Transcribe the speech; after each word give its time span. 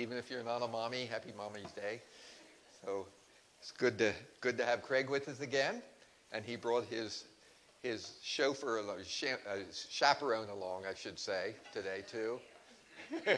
even 0.00 0.16
if 0.16 0.30
you're 0.30 0.42
not 0.42 0.62
a 0.62 0.68
mommy, 0.68 1.04
happy 1.04 1.32
Mommy's 1.36 1.70
Day. 1.72 2.00
So 2.82 3.06
it's 3.60 3.70
good 3.70 3.98
to 3.98 4.14
good 4.40 4.56
to 4.56 4.64
have 4.64 4.82
Craig 4.82 5.10
with 5.10 5.28
us 5.28 5.40
again, 5.40 5.82
and 6.32 6.42
he 6.42 6.56
brought 6.56 6.86
his 6.86 7.24
his 7.82 8.14
chauffeur, 8.22 8.78
uh, 8.80 9.56
chaperone 9.88 10.48
along, 10.48 10.84
I 10.86 10.94
should 10.94 11.18
say, 11.18 11.54
today 11.72 12.02
too. 12.10 12.38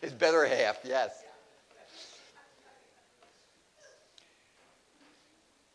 his 0.00 0.12
better 0.12 0.44
half, 0.46 0.78
yes. 0.84 1.22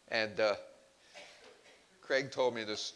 And 0.10 0.40
uh, 0.40 0.56
Craig 2.02 2.32
told 2.32 2.56
me 2.56 2.64
this 2.64 2.94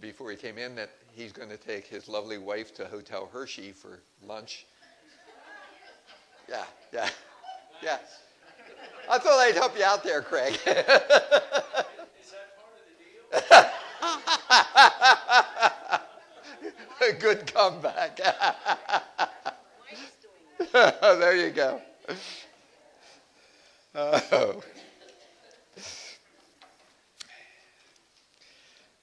before 0.00 0.30
he 0.30 0.36
came 0.36 0.56
in 0.56 0.76
that 0.76 0.90
he's 1.14 1.32
going 1.32 1.48
to 1.48 1.56
take 1.56 1.86
his 1.86 2.08
lovely 2.08 2.38
wife 2.38 2.74
to 2.74 2.86
Hotel 2.86 3.28
Hershey 3.32 3.72
for 3.72 4.00
lunch. 4.26 4.66
Yeah, 6.48 6.64
yeah, 6.92 7.08
yeah. 7.82 7.98
I 9.10 9.18
thought 9.18 9.38
I'd 9.38 9.54
help 9.54 9.76
you 9.76 9.84
out 9.84 10.04
there, 10.04 10.22
Craig. 10.22 10.58
Good 17.18 17.52
comeback. 17.52 18.16
there 20.72 21.36
you 21.36 21.50
go. 21.50 21.80
Oh. 23.94 24.62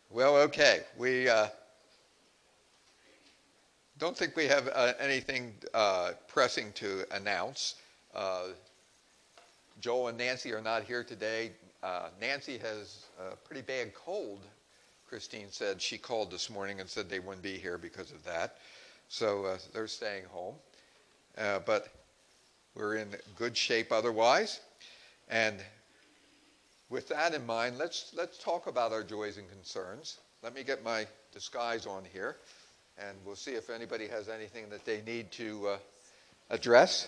Well, 0.09 0.37
okay. 0.37 0.81
We 0.97 1.29
uh, 1.29 1.47
don't 3.99 4.17
think 4.17 4.35
we 4.37 4.45
have 4.47 4.69
uh, 4.73 4.93
anything 4.99 5.53
uh, 5.73 6.11
pressing 6.27 6.71
to 6.73 7.03
announce. 7.11 7.75
Uh, 8.15 8.47
Joel 9.81 10.07
and 10.07 10.17
Nancy 10.17 10.53
are 10.53 10.61
not 10.61 10.83
here 10.83 11.03
today. 11.03 11.51
Uh, 11.83 12.07
Nancy 12.19 12.57
has 12.57 13.05
a 13.19 13.35
pretty 13.35 13.61
bad 13.61 13.93
cold. 13.93 14.39
Christine 15.07 15.47
said 15.49 15.81
she 15.81 15.97
called 15.97 16.31
this 16.31 16.49
morning 16.49 16.79
and 16.79 16.89
said 16.89 17.09
they 17.09 17.19
wouldn't 17.19 17.43
be 17.43 17.57
here 17.57 17.77
because 17.77 18.11
of 18.11 18.23
that. 18.23 18.55
So 19.09 19.45
uh, 19.45 19.57
they're 19.73 19.87
staying 19.87 20.23
home. 20.31 20.55
but 21.35 21.89
we're 22.75 22.95
in 22.95 23.09
good 23.35 23.57
shape 23.57 23.91
otherwise. 23.91 24.61
And 25.29 25.57
with 26.89 27.09
that 27.09 27.33
in 27.33 27.45
mind, 27.45 27.77
let's, 27.77 28.13
let's 28.15 28.37
talk 28.37 28.67
about 28.67 28.93
our 28.93 29.03
joys 29.03 29.37
and 29.37 29.49
concerns. 29.49 30.19
Let 30.41 30.55
me 30.55 30.63
get 30.63 30.83
my 30.83 31.05
disguise 31.33 31.85
on 31.85 32.03
here, 32.13 32.37
and 33.07 33.17
we'll 33.25 33.35
see 33.35 33.51
if 33.51 33.69
anybody 33.69 34.07
has 34.07 34.29
anything 34.29 34.69
that 34.69 34.85
they 34.85 35.01
need 35.01 35.31
to 35.31 35.67
uh, 35.67 35.77
address. 36.49 37.07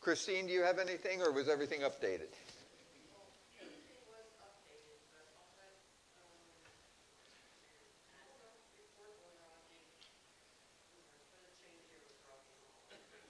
Christine, 0.00 0.46
do 0.46 0.52
you 0.52 0.62
have 0.62 0.78
anything, 0.78 1.22
or 1.22 1.32
was 1.32 1.48
everything 1.48 1.80
updated? 1.80 2.28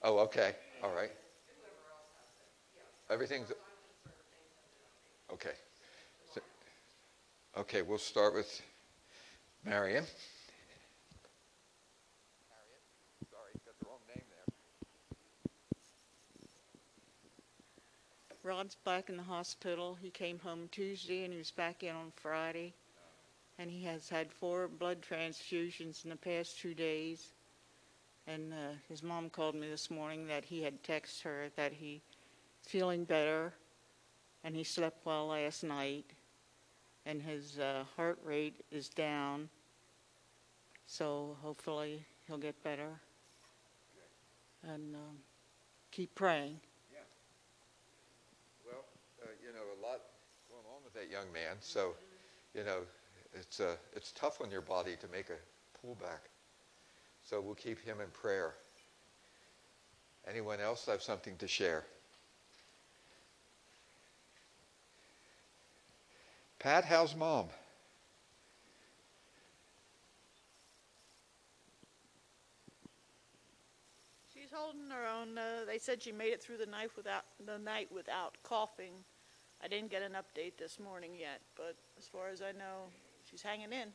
Oh, 0.03 0.19
okay. 0.19 0.55
All 0.83 0.93
right. 0.93 1.11
Everything's 3.09 3.51
Okay. 5.33 5.51
Okay, 7.57 7.81
we'll 7.81 7.97
start 7.97 8.33
with 8.33 8.61
Marion. 9.65 10.05
Rod's 18.57 18.73
back 18.73 19.09
in 19.09 19.17
the 19.17 19.23
hospital. 19.23 19.95
He 20.01 20.09
came 20.09 20.39
home 20.39 20.67
Tuesday 20.71 21.23
and 21.23 21.31
he 21.31 21.37
was 21.37 21.51
back 21.51 21.83
in 21.83 21.95
on 21.95 22.11
Friday. 22.15 22.73
And 23.59 23.69
he 23.69 23.83
has 23.83 24.09
had 24.09 24.31
four 24.31 24.67
blood 24.67 24.97
transfusions 25.07 26.03
in 26.03 26.09
the 26.09 26.15
past 26.15 26.59
two 26.59 26.73
days. 26.73 27.33
And 28.25 28.51
uh, 28.51 28.73
his 28.89 29.03
mom 29.03 29.29
called 29.29 29.53
me 29.53 29.69
this 29.69 29.91
morning 29.91 30.25
that 30.25 30.43
he 30.43 30.63
had 30.63 30.81
texted 30.81 31.21
her 31.21 31.45
that 31.55 31.71
he's 31.71 32.01
feeling 32.63 33.03
better 33.03 33.53
and 34.43 34.55
he 34.55 34.63
slept 34.63 35.05
well 35.05 35.27
last 35.27 35.63
night, 35.63 36.05
and 37.05 37.21
his 37.21 37.59
uh, 37.59 37.83
heart 37.95 38.17
rate 38.23 38.63
is 38.71 38.89
down. 38.89 39.49
So 40.87 41.37
hopefully 41.43 42.03
he'll 42.25 42.37
get 42.39 42.63
better. 42.63 42.89
And 44.63 44.95
um, 44.95 45.17
keep 45.91 46.15
praying. 46.15 46.59
Yeah. 46.93 46.99
Well, 48.65 48.85
uh, 49.23 49.31
you 49.43 49.51
know, 49.53 49.63
a 49.75 49.76
lot 49.87 50.01
going 50.49 50.65
on 50.75 50.83
with 50.83 50.93
that 50.93 51.09
young 51.09 51.31
man. 51.31 51.55
So, 51.61 51.93
you 52.53 52.63
know, 52.63 52.79
it's 53.33 53.59
uh, 53.59 53.75
it's 53.95 54.11
tough 54.11 54.41
on 54.41 54.51
your 54.51 54.61
body 54.61 54.95
to 54.99 55.07
make 55.09 55.27
a 55.29 55.85
pullback. 55.85 56.27
So 57.23 57.41
we'll 57.41 57.55
keep 57.55 57.79
him 57.83 57.97
in 58.01 58.09
prayer. 58.09 58.53
Anyone 60.29 60.59
else 60.59 60.85
have 60.87 61.01
something 61.01 61.37
to 61.37 61.47
share? 61.47 61.85
Pat, 66.59 66.83
how's 66.83 67.15
mom? 67.15 67.47
She's 74.33 74.49
holding 74.53 74.89
her 74.89 75.07
own. 75.07 75.37
Uh, 75.37 75.65
they 75.65 75.77
said 75.77 76.01
she 76.01 76.11
made 76.11 76.33
it 76.33 76.41
through 76.41 76.57
the 76.57 76.65
night 76.65 76.89
without 76.97 77.23
the 77.45 77.59
night 77.59 77.89
without 77.91 78.37
coughing. 78.43 78.93
I 79.63 79.67
didn't 79.67 79.89
get 79.89 80.01
an 80.01 80.13
update 80.13 80.57
this 80.57 80.79
morning 80.79 81.11
yet, 81.19 81.41
but 81.55 81.75
as 81.97 82.07
far 82.07 82.29
as 82.29 82.41
I 82.41 82.51
know, 82.51 82.89
she's 83.29 83.41
hanging 83.41 83.73
in. 83.73 83.89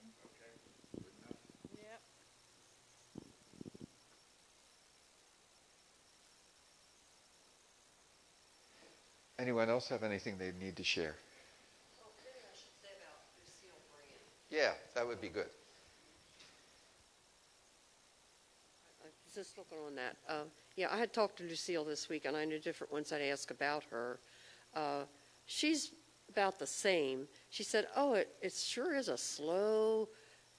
Anyone 9.39 9.69
else 9.69 9.89
have 9.89 10.05
anything 10.05 10.39
they 10.39 10.53
need 10.61 10.77
to 10.77 10.85
share? 10.85 11.17
Yeah, 14.51 14.73
that 14.95 15.07
would 15.07 15.21
be 15.21 15.29
good. 15.29 15.47
Just 19.35 19.57
looking 19.57 19.79
on 19.85 19.95
that. 19.95 20.17
Uh, 20.29 20.45
yeah, 20.77 20.89
I 20.93 20.99
had 20.99 21.15
talked 21.15 21.39
to 21.39 21.45
Lucille 21.45 21.85
this 21.85 22.09
week, 22.11 22.27
and 22.27 22.37
I 22.37 22.45
knew 22.45 22.59
different 22.59 22.93
ones 22.93 23.13
I'd 23.13 23.23
ask 23.23 23.51
about 23.51 23.83
her. 23.91 24.21
Uh, 24.77 25.05
she's 25.53 25.93
about 26.29 26.59
the 26.59 26.67
same. 26.67 27.29
She 27.51 27.63
said, 27.63 27.87
"Oh, 27.97 28.15
it, 28.15 28.29
it 28.41 28.53
sure 28.53 28.95
is 28.95 29.09
a 29.09 29.19
slow 29.19 30.09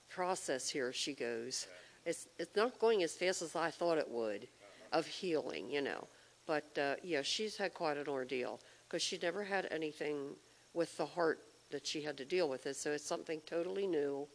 process 0.10 0.70
here." 0.70 0.94
She 0.94 1.14
goes, 1.14 1.68
"It's 2.06 2.28
it's 2.38 2.56
not 2.56 2.80
going 2.80 3.04
as 3.04 3.14
fast 3.14 3.42
as 3.42 3.56
I 3.56 3.72
thought 3.72 3.98
it 3.98 4.10
would, 4.10 4.48
of 4.92 5.08
healing, 5.08 5.70
you 5.70 5.82
know." 5.82 6.08
But 6.46 6.78
uh, 6.78 6.96
yeah, 7.04 7.22
she's 7.22 7.58
had 7.58 7.74
quite 7.74 7.98
an 7.98 8.08
ordeal 8.08 8.60
because 8.88 9.02
she 9.02 9.18
never 9.22 9.44
had 9.44 9.68
anything 9.72 10.36
with 10.74 10.96
the 10.98 11.06
heart 11.06 11.40
that 11.72 11.88
she 11.88 12.02
had 12.02 12.18
to 12.18 12.26
deal 12.26 12.48
with 12.50 12.68
it. 12.68 12.76
So 12.76 12.92
it's 12.92 13.06
something 13.06 13.42
totally 13.46 13.88
new 13.88 14.28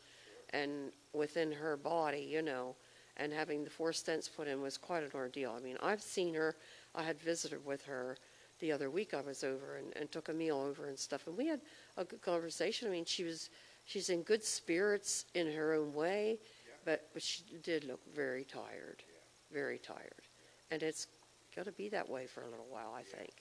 and 0.50 0.92
within 1.12 1.52
her 1.52 1.76
body, 1.76 2.26
you 2.28 2.42
know. 2.42 2.74
And 3.18 3.32
having 3.32 3.64
the 3.64 3.70
four 3.70 3.90
stents 3.90 4.28
put 4.34 4.48
in 4.48 4.62
was 4.62 4.78
quite 4.78 5.02
an 5.02 5.10
ordeal. 5.12 5.54
I 5.56 5.60
mean, 5.60 5.76
I've 5.82 6.00
seen 6.00 6.34
her, 6.34 6.54
I 6.94 7.02
had 7.02 7.20
visited 7.20 7.64
with 7.64 7.84
her 7.84 8.16
the 8.60 8.72
other 8.72 8.90
week 8.90 9.14
I 9.14 9.20
was 9.20 9.44
over 9.44 9.76
and, 9.76 9.96
and 9.96 10.10
took 10.10 10.28
a 10.28 10.32
meal 10.32 10.58
over 10.58 10.86
and 10.86 10.98
stuff. 10.98 11.26
And 11.26 11.36
we 11.36 11.46
had 11.46 11.60
a 11.96 12.04
good 12.04 12.22
conversation. 12.22 12.88
I 12.88 12.90
mean, 12.90 13.04
she 13.04 13.24
was, 13.24 13.50
she's 13.84 14.10
in 14.10 14.22
good 14.22 14.44
spirits 14.44 15.26
in 15.34 15.50
her 15.52 15.74
own 15.74 15.94
way, 15.94 16.38
yeah. 16.38 16.74
but, 16.84 17.08
but 17.12 17.22
she 17.22 17.42
did 17.62 17.84
look 17.84 18.00
very 18.14 18.44
tired, 18.44 19.02
yeah. 19.06 19.54
very 19.56 19.78
tired. 19.78 20.22
And 20.70 20.82
it's 20.82 21.06
going 21.54 21.66
to 21.66 21.72
be 21.72 21.88
that 21.88 22.08
way 22.08 22.26
for 22.26 22.42
a 22.42 22.48
little 22.48 22.66
while, 22.70 22.94
I 22.96 23.02
think. 23.02 23.32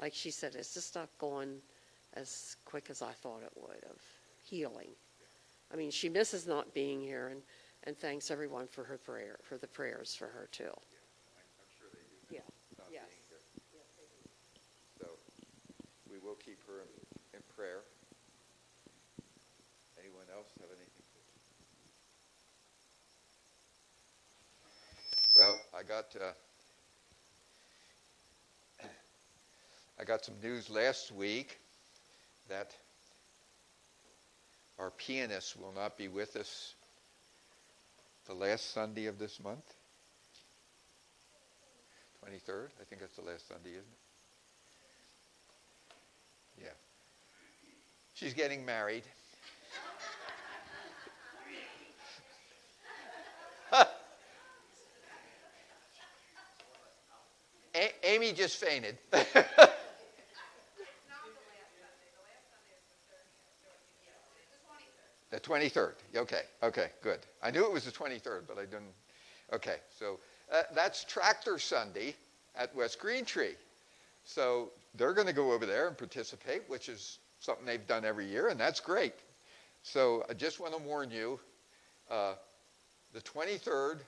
Like 0.00 0.14
she 0.14 0.30
said, 0.30 0.54
it's 0.54 0.74
just 0.74 0.94
not 0.94 1.08
going 1.18 1.60
as 2.14 2.56
quick 2.64 2.90
as 2.90 3.02
I 3.02 3.12
thought 3.12 3.42
it 3.44 3.52
would 3.56 3.84
of 3.90 4.00
healing. 4.44 4.88
I 5.72 5.76
mean, 5.76 5.90
she 5.90 6.08
misses 6.08 6.46
not 6.46 6.72
being 6.74 7.00
here, 7.00 7.28
and, 7.28 7.42
and 7.84 7.96
thanks 7.96 8.30
everyone 8.30 8.66
for 8.66 8.84
her 8.84 8.98
prayer, 8.98 9.38
for 9.42 9.56
the 9.56 9.66
prayers 9.66 10.14
for 10.14 10.26
her 10.26 10.48
too. 10.52 10.70
Yeah, 12.30 12.40
yes. 12.90 13.02
Yes, 13.72 13.82
so 15.00 15.06
we 16.24 16.28
will 16.28 16.36
keep 16.36 16.58
her 16.66 16.80
in, 16.80 16.88
in 17.34 17.40
prayer. 17.56 17.80
Anyone 19.98 20.24
else 20.34 20.48
have 20.60 20.68
anything? 20.70 21.04
Well, 25.36 25.58
I 25.76 25.82
got 25.82 26.04
uh, 26.20 26.32
I 30.00 30.04
got 30.04 30.24
some 30.24 30.36
news 30.42 30.70
last 30.70 31.12
week 31.12 31.58
that 32.48 32.74
our 34.78 34.90
pianist 34.90 35.60
will 35.60 35.72
not 35.74 35.98
be 35.98 36.08
with 36.08 36.36
us 36.36 36.74
the 38.26 38.34
last 38.34 38.72
Sunday 38.72 39.06
of 39.06 39.18
this 39.18 39.42
month. 39.42 39.74
23rd. 42.24 42.68
I 42.80 42.84
think 42.88 43.00
that's 43.02 43.16
the 43.16 43.22
last 43.22 43.46
Sunday, 43.48 43.70
isn't 43.70 43.80
it? 43.80 44.03
Yeah. 46.60 46.68
She's 48.14 48.34
getting 48.34 48.64
married. 48.64 49.04
A- 57.74 57.94
Amy 58.04 58.32
just 58.32 58.56
fainted. 58.64 58.98
The 65.30 65.40
23rd. 65.40 65.94
Okay, 66.16 66.42
okay, 66.62 66.90
good. 67.02 67.18
I 67.42 67.50
knew 67.50 67.64
it 67.64 67.72
was 67.72 67.84
the 67.84 67.90
23rd, 67.90 68.42
but 68.46 68.56
I 68.56 68.66
didn't. 68.66 68.94
Okay, 69.52 69.76
so 69.98 70.20
uh, 70.52 70.62
that's 70.74 71.04
Tractor 71.04 71.58
Sunday 71.58 72.14
at 72.56 72.74
West 72.76 73.00
Green 73.00 73.24
Tree. 73.24 73.54
So 74.24 74.70
they're 74.94 75.14
going 75.14 75.26
to 75.26 75.32
go 75.32 75.52
over 75.52 75.66
there 75.66 75.88
and 75.88 75.98
participate, 75.98 76.62
which 76.68 76.88
is 76.88 77.18
something 77.40 77.66
they've 77.66 77.86
done 77.86 78.04
every 78.04 78.26
year, 78.26 78.48
and 78.48 78.58
that's 78.58 78.80
great. 78.80 79.14
So 79.82 80.24
I 80.30 80.34
just 80.34 80.60
want 80.60 80.74
to 80.74 80.82
warn 80.82 81.10
you 81.10 81.38
uh, 82.10 82.34
the 83.12 83.20
23rd, 83.20 84.00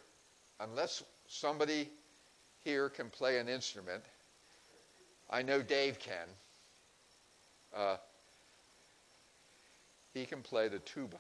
unless 0.61 1.03
somebody 1.29 1.89
here 2.65 2.89
can 2.89 3.11
play 3.11 3.39
an 3.39 3.49
instrument, 3.49 4.03
I 5.31 5.43
know 5.43 5.61
Dave 5.61 5.99
can. 5.99 6.29
Uh, 7.75 7.97
he 10.15 10.25
can 10.25 10.41
play 10.41 10.69
the 10.69 10.79
tuba. 10.81 11.19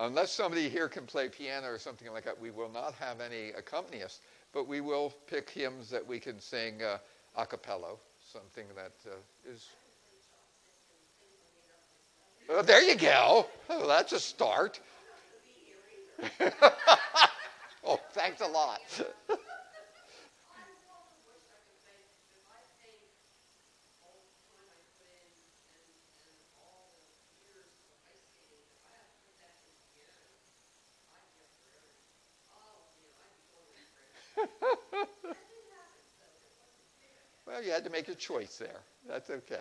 Unless 0.00 0.32
somebody 0.32 0.68
here 0.68 0.88
can 0.88 1.06
play 1.06 1.28
piano 1.28 1.68
or 1.68 1.78
something 1.78 2.12
like 2.12 2.24
that, 2.24 2.38
we 2.40 2.50
will 2.50 2.70
not 2.70 2.94
have 2.94 3.20
any 3.20 3.52
accompanists, 3.52 4.18
but 4.54 4.68
we 4.68 4.80
will 4.80 5.12
pick 5.26 5.50
hymns 5.50 5.90
that 5.90 6.06
we 6.06 6.20
can 6.20 6.40
sing 6.40 6.80
uh, 6.82 6.98
a 7.36 7.44
cappella, 7.44 7.96
something 8.32 8.66
that 8.76 8.92
uh, 9.10 9.16
is. 9.52 9.68
Well, 12.48 12.62
there 12.62 12.82
you 12.82 12.94
go. 12.94 13.46
Oh, 13.68 13.88
that's 13.88 14.12
a 14.12 14.20
start. 14.20 14.78
oh, 17.84 17.98
thanks 18.12 18.40
a 18.40 18.46
lot. 18.46 18.80
well, 37.46 37.52
you 37.64 37.72
had 37.72 37.84
to 37.84 37.90
make 37.90 38.08
a 38.08 38.14
choice 38.14 38.56
there. 38.58 38.80
That's 39.08 39.30
okay. 39.30 39.60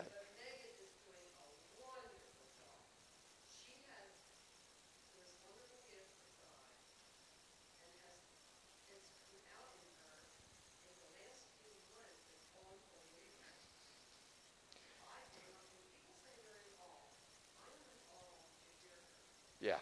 Yeah, 19.61 19.77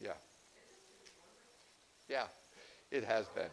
yeah. 0.00 0.14
Yeah, 2.08 2.26
it 2.90 3.04
has 3.04 3.26
been. 3.28 3.50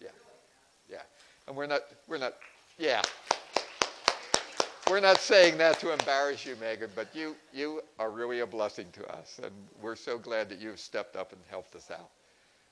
Yeah, 0.00 0.08
yeah. 0.90 1.02
And 1.56 1.60
we're 1.62 1.74
not, 1.74 1.82
we're 2.06 2.18
not, 2.18 2.34
yeah. 2.76 3.00
We're 4.90 5.00
not 5.00 5.16
saying 5.16 5.56
that 5.56 5.80
to 5.80 5.90
embarrass 5.90 6.44
you, 6.44 6.54
Megan, 6.60 6.90
but 6.94 7.08
you, 7.14 7.34
you 7.50 7.80
are 7.98 8.10
really 8.10 8.40
a 8.40 8.46
blessing 8.46 8.88
to 8.92 9.06
us, 9.16 9.40
and 9.42 9.52
we're 9.80 9.96
so 9.96 10.18
glad 10.18 10.50
that 10.50 10.60
you've 10.60 10.78
stepped 10.78 11.16
up 11.16 11.32
and 11.32 11.40
helped 11.48 11.74
us 11.74 11.90
out. 11.90 12.10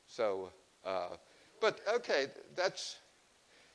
So, 0.06 0.50
uh, 0.84 1.16
but 1.62 1.80
okay, 1.94 2.26
that's, 2.56 2.96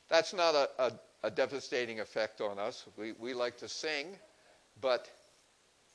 that's 0.10 0.32
not 0.32 0.54
a, 0.54 0.70
a, 0.78 0.92
a 1.24 1.32
devastating 1.32 2.02
effect 2.02 2.40
on 2.40 2.60
us. 2.60 2.86
We, 2.96 3.14
we 3.14 3.34
like 3.34 3.58
to 3.58 3.68
sing, 3.68 4.10
but 4.80 5.10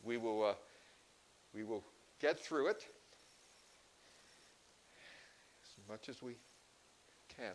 we 0.02 0.16
will, 0.16 0.44
uh, 0.44 0.54
we 1.54 1.62
will 1.62 1.84
get 2.20 2.40
through 2.40 2.66
it 2.66 2.84
as 5.62 5.88
much 5.88 6.08
as 6.08 6.20
we 6.20 6.32
can. 7.36 7.52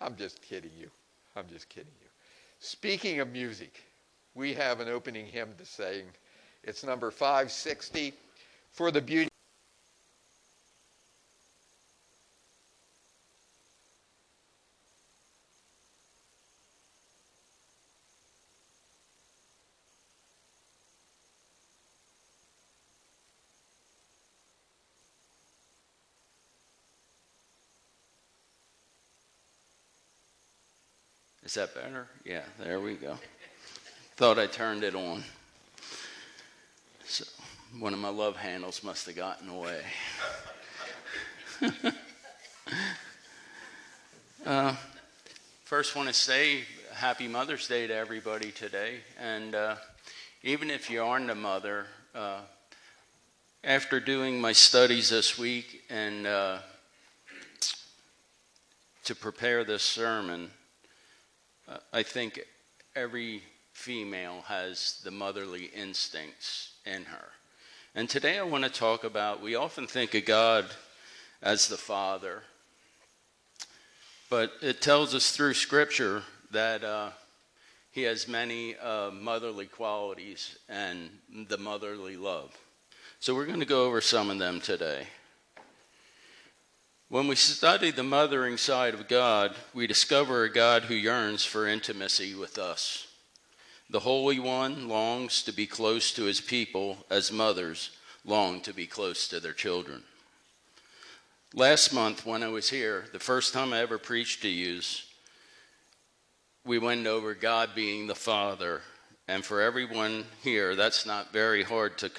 I'm 0.00 0.16
just 0.16 0.42
kidding 0.42 0.70
you. 0.78 0.90
I'm 1.36 1.46
just 1.48 1.68
kidding 1.68 1.92
you. 2.00 2.08
Speaking 2.60 3.20
of 3.20 3.28
music, 3.28 3.82
we 4.34 4.54
have 4.54 4.80
an 4.80 4.88
opening 4.88 5.26
hymn 5.26 5.54
to 5.58 5.64
sing. 5.64 6.04
It's 6.62 6.84
number 6.84 7.10
560 7.10 8.14
for 8.72 8.90
the 8.90 9.00
beauty. 9.00 9.28
Is 31.44 31.54
that 31.54 31.74
better? 31.74 32.06
Yeah, 32.24 32.40
there 32.58 32.80
we 32.80 32.94
go. 32.94 33.18
Thought 34.16 34.38
I 34.38 34.46
turned 34.46 34.82
it 34.82 34.94
on. 34.94 35.22
So 37.04 37.24
one 37.78 37.92
of 37.92 37.98
my 37.98 38.08
love 38.08 38.36
handles 38.36 38.82
must 38.82 39.04
have 39.04 39.14
gotten 39.14 39.50
away. 39.50 39.82
uh, 44.46 44.74
first, 45.64 45.94
want 45.94 46.08
to 46.08 46.14
say 46.14 46.62
Happy 46.94 47.28
Mother's 47.28 47.68
Day 47.68 47.86
to 47.88 47.94
everybody 47.94 48.50
today. 48.50 49.00
And 49.20 49.54
uh, 49.54 49.76
even 50.42 50.70
if 50.70 50.88
you 50.88 51.02
aren't 51.02 51.28
a 51.28 51.34
mother, 51.34 51.84
uh, 52.14 52.40
after 53.62 54.00
doing 54.00 54.40
my 54.40 54.52
studies 54.52 55.10
this 55.10 55.38
week 55.38 55.82
and 55.90 56.26
uh, 56.26 56.60
to 59.04 59.14
prepare 59.14 59.62
this 59.62 59.82
sermon, 59.82 60.50
uh, 61.68 61.78
I 61.92 62.02
think 62.02 62.40
every 62.94 63.42
female 63.72 64.42
has 64.46 65.00
the 65.04 65.10
motherly 65.10 65.70
instincts 65.74 66.74
in 66.86 67.04
her. 67.04 67.28
And 67.94 68.08
today 68.08 68.38
I 68.38 68.42
want 68.42 68.64
to 68.64 68.70
talk 68.70 69.04
about 69.04 69.42
we 69.42 69.54
often 69.54 69.86
think 69.86 70.14
of 70.14 70.24
God 70.24 70.66
as 71.42 71.68
the 71.68 71.76
Father, 71.76 72.42
but 74.30 74.52
it 74.62 74.80
tells 74.80 75.14
us 75.14 75.30
through 75.30 75.54
Scripture 75.54 76.22
that 76.50 76.82
uh, 76.82 77.10
He 77.90 78.02
has 78.02 78.28
many 78.28 78.76
uh, 78.76 79.10
motherly 79.10 79.66
qualities 79.66 80.58
and 80.68 81.10
the 81.48 81.58
motherly 81.58 82.16
love. 82.16 82.56
So 83.20 83.34
we're 83.34 83.46
going 83.46 83.60
to 83.60 83.66
go 83.66 83.86
over 83.86 84.00
some 84.00 84.30
of 84.30 84.38
them 84.38 84.60
today. 84.60 85.06
When 87.08 87.28
we 87.28 87.36
study 87.36 87.90
the 87.90 88.02
mothering 88.02 88.56
side 88.56 88.94
of 88.94 89.08
God, 89.08 89.54
we 89.74 89.86
discover 89.86 90.44
a 90.44 90.52
God 90.52 90.84
who 90.84 90.94
yearns 90.94 91.44
for 91.44 91.68
intimacy 91.68 92.34
with 92.34 92.58
us. 92.58 93.06
The 93.90 94.00
Holy 94.00 94.38
One 94.38 94.88
longs 94.88 95.42
to 95.42 95.52
be 95.52 95.66
close 95.66 96.12
to 96.14 96.24
his 96.24 96.40
people 96.40 97.04
as 97.10 97.30
mothers 97.30 97.90
long 98.24 98.60
to 98.62 98.72
be 98.72 98.86
close 98.86 99.28
to 99.28 99.38
their 99.38 99.52
children. 99.52 100.02
Last 101.52 101.92
month, 101.92 102.24
when 102.24 102.42
I 102.42 102.48
was 102.48 102.70
here, 102.70 103.04
the 103.12 103.20
first 103.20 103.52
time 103.52 103.72
I 103.72 103.80
ever 103.80 103.98
preached 103.98 104.42
to 104.42 104.48
you, 104.48 104.80
we 106.64 106.78
went 106.78 107.06
over 107.06 107.34
God 107.34 107.70
being 107.74 108.06
the 108.06 108.14
Father. 108.14 108.80
And 109.28 109.44
for 109.44 109.60
everyone 109.60 110.24
here, 110.42 110.74
that's 110.74 111.04
not 111.04 111.32
very 111.32 111.62
hard 111.62 111.98
to 111.98 112.10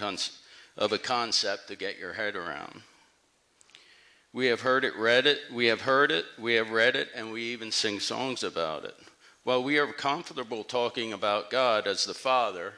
of 0.77 0.93
a 0.93 0.97
concept 0.97 1.67
to 1.67 1.75
get 1.75 1.97
your 1.97 2.13
head 2.13 2.35
around. 2.35 2.81
We 4.35 4.47
have 4.47 4.59
heard 4.59 4.83
it, 4.83 4.97
read 4.97 5.27
it, 5.27 5.39
we 5.49 5.67
have 5.67 5.79
heard 5.79 6.11
it, 6.11 6.25
we 6.37 6.55
have 6.55 6.71
read 6.71 6.97
it, 6.97 7.07
and 7.15 7.31
we 7.31 7.41
even 7.43 7.71
sing 7.71 8.01
songs 8.01 8.43
about 8.43 8.83
it. 8.83 8.93
While 9.45 9.63
we 9.63 9.77
are 9.77 9.87
comfortable 9.87 10.65
talking 10.65 11.13
about 11.13 11.49
God 11.49 11.87
as 11.87 12.03
the 12.03 12.13
Father, 12.13 12.73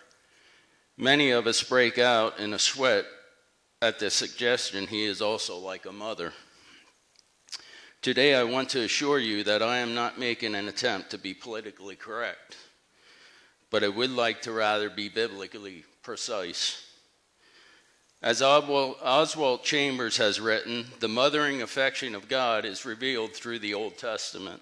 many 0.97 1.31
of 1.31 1.47
us 1.47 1.63
break 1.63 1.97
out 1.97 2.39
in 2.39 2.53
a 2.53 2.59
sweat 2.59 3.05
at 3.81 3.97
the 3.97 4.11
suggestion 4.11 4.85
he 4.85 5.03
is 5.03 5.19
also 5.19 5.57
like 5.57 5.87
a 5.87 5.91
mother. 5.91 6.31
Today, 8.03 8.35
I 8.35 8.43
want 8.43 8.69
to 8.69 8.83
assure 8.83 9.17
you 9.17 9.43
that 9.45 9.63
I 9.63 9.77
am 9.77 9.95
not 9.95 10.19
making 10.19 10.53
an 10.53 10.67
attempt 10.67 11.09
to 11.09 11.17
be 11.17 11.33
politically 11.33 11.95
correct, 11.95 12.55
but 13.71 13.83
I 13.83 13.87
would 13.87 14.11
like 14.11 14.43
to 14.43 14.51
rather 14.51 14.91
be 14.91 15.09
biblically 15.09 15.85
precise. 16.03 16.86
As 18.21 18.41
Oswald 18.41 19.63
Chambers 19.63 20.17
has 20.17 20.39
written, 20.39 20.87
the 20.99 21.07
mothering 21.07 21.61
affection 21.61 22.15
of 22.15 22.27
God 22.27 22.65
is 22.65 22.85
revealed 22.85 23.33
through 23.33 23.59
the 23.59 23.75
Old 23.75 23.97
Testament. 23.97 24.61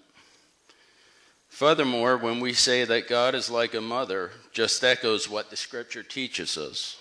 Furthermore, 1.47 2.17
when 2.17 2.41
we 2.41 2.51
say 2.51 2.83
that 2.83 3.07
God 3.07 3.33
is 3.33 3.49
like 3.49 3.73
a 3.73 3.79
mother, 3.79 4.31
just 4.51 4.83
echoes 4.83 5.29
what 5.29 5.49
the 5.49 5.55
scripture 5.55 6.03
teaches 6.03 6.57
us. 6.57 6.97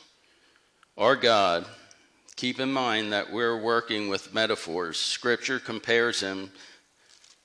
Our 0.97 1.17
God, 1.17 1.67
keep 2.37 2.61
in 2.61 2.73
mind 2.73 3.13
that 3.13 3.33
we're 3.33 3.61
working 3.61 4.09
with 4.09 4.33
metaphors. 4.33 4.97
Scripture 4.97 5.59
compares 5.59 6.21
him 6.21 6.53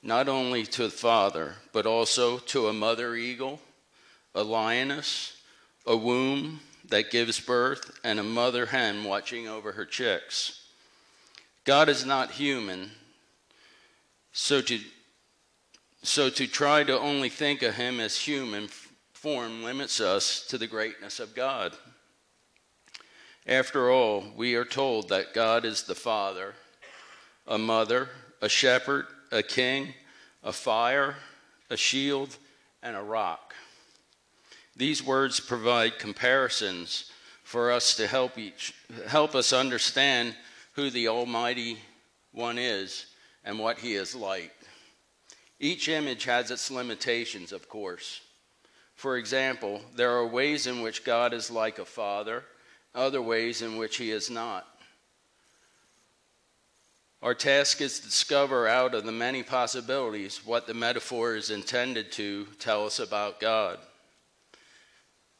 not 0.04 0.28
only 0.28 0.64
to 0.66 0.84
the 0.84 0.90
father, 0.90 1.56
but 1.72 1.84
also 1.84 2.38
to 2.38 2.68
a 2.68 2.72
mother 2.72 3.16
eagle, 3.16 3.60
a 4.36 4.44
lioness, 4.44 5.36
a 5.84 5.96
womb 5.96 6.60
that 6.90 7.10
gives 7.10 7.40
birth, 7.40 7.98
and 8.04 8.20
a 8.20 8.24
mother 8.24 8.66
hen 8.66 9.04
watching 9.04 9.48
over 9.48 9.72
her 9.72 9.84
chicks. 9.84 10.66
God 11.64 11.88
is 11.88 12.04
not 12.04 12.32
human, 12.32 12.90
so 14.32 14.60
to 14.62 14.78
so 16.02 16.30
to 16.30 16.46
try 16.46 16.82
to 16.82 16.98
only 16.98 17.28
think 17.28 17.62
of 17.62 17.74
him 17.74 18.00
as 18.00 18.16
human 18.16 18.68
form 19.12 19.62
limits 19.62 20.00
us 20.00 20.46
to 20.46 20.56
the 20.56 20.66
greatness 20.66 21.20
of 21.20 21.34
God. 21.34 21.74
After 23.46 23.90
all, 23.90 24.24
we 24.34 24.54
are 24.54 24.64
told 24.64 25.10
that 25.10 25.34
God 25.34 25.66
is 25.66 25.82
the 25.82 25.94
Father, 25.94 26.54
a 27.46 27.58
mother, 27.58 28.08
a 28.40 28.48
shepherd, 28.48 29.06
a 29.30 29.42
king, 29.42 29.92
a 30.42 30.52
fire, 30.52 31.16
a 31.68 31.76
shield, 31.76 32.36
and 32.82 32.96
a 32.96 33.02
rock. 33.02 33.54
These 34.80 35.04
words 35.04 35.40
provide 35.40 35.98
comparisons 35.98 37.12
for 37.42 37.70
us 37.70 37.96
to 37.96 38.06
help 38.06 38.38
each 38.38 38.72
help 39.06 39.34
us 39.34 39.52
understand 39.52 40.34
who 40.72 40.88
the 40.88 41.08
Almighty 41.08 41.76
One 42.32 42.56
is 42.56 43.04
and 43.44 43.58
what 43.58 43.80
he 43.80 43.92
is 43.92 44.14
like. 44.14 44.54
Each 45.58 45.90
image 45.90 46.24
has 46.24 46.50
its 46.50 46.70
limitations, 46.70 47.52
of 47.52 47.68
course. 47.68 48.22
For 48.94 49.18
example, 49.18 49.82
there 49.96 50.12
are 50.12 50.26
ways 50.26 50.66
in 50.66 50.80
which 50.80 51.04
God 51.04 51.34
is 51.34 51.50
like 51.50 51.78
a 51.78 51.84
father, 51.84 52.42
other 52.94 53.20
ways 53.20 53.60
in 53.60 53.76
which 53.76 53.98
he 53.98 54.10
is 54.10 54.30
not. 54.30 54.66
Our 57.20 57.34
task 57.34 57.82
is 57.82 58.00
to 58.00 58.06
discover 58.06 58.66
out 58.66 58.94
of 58.94 59.04
the 59.04 59.12
many 59.12 59.42
possibilities 59.42 60.40
what 60.46 60.66
the 60.66 60.72
metaphor 60.72 61.36
is 61.36 61.50
intended 61.50 62.10
to 62.12 62.46
tell 62.58 62.86
us 62.86 62.98
about 62.98 63.40
God. 63.40 63.78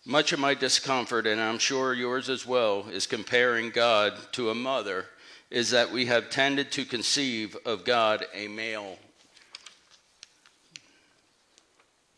Much 0.04 0.32
of 0.32 0.40
my 0.40 0.54
discomfort, 0.54 1.26
and 1.26 1.40
I'm 1.40 1.58
sure 1.58 1.94
yours 1.94 2.28
as 2.28 2.46
well, 2.46 2.86
is 2.88 3.06
comparing 3.06 3.70
God 3.70 4.14
to 4.32 4.50
a 4.50 4.54
mother, 4.54 5.06
is 5.50 5.70
that 5.70 5.92
we 5.92 6.06
have 6.06 6.30
tended 6.30 6.72
to 6.72 6.84
conceive 6.84 7.56
of 7.66 7.84
God 7.84 8.24
a 8.32 8.48
male 8.48 8.96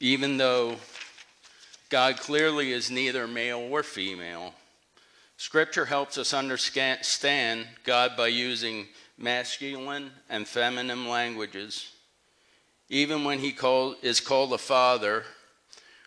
even 0.02 0.36
though 0.36 0.74
God 1.88 2.18
clearly 2.18 2.72
is 2.72 2.90
neither 2.90 3.28
male 3.28 3.60
or 3.60 3.84
female. 3.84 4.52
Scripture 5.36 5.84
helps 5.84 6.18
us 6.18 6.34
understand 6.34 7.66
God 7.84 8.16
by 8.16 8.26
using 8.26 8.88
masculine 9.16 10.10
and 10.28 10.46
feminine 10.48 11.08
languages. 11.08 11.88
Even 12.88 13.22
when 13.22 13.38
he 13.38 13.56
is 14.02 14.20
called 14.20 14.52
a 14.52 14.58
father, 14.58 15.22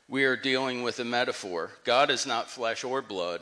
we 0.08 0.24
are 0.26 0.36
dealing 0.36 0.84
with 0.84 1.00
a 1.00 1.06
metaphor. 1.06 1.72
God 1.84 2.12
is 2.12 2.26
not 2.26 2.50
flesh 2.50 2.84
or 2.84 3.02
blood, 3.02 3.42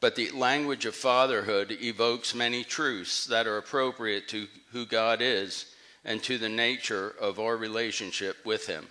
but 0.00 0.16
the 0.16 0.30
language 0.30 0.86
of 0.86 0.94
fatherhood 0.94 1.76
evokes 1.80 2.34
many 2.34 2.64
truths 2.64 3.26
that 3.26 3.46
are 3.46 3.58
appropriate 3.58 4.28
to 4.28 4.46
who 4.72 4.86
God 4.86 5.20
is 5.22 5.74
and 6.04 6.22
to 6.24 6.38
the 6.38 6.48
nature 6.48 7.14
of 7.20 7.38
our 7.38 7.56
relationship 7.56 8.44
with 8.44 8.66
him. 8.66 8.86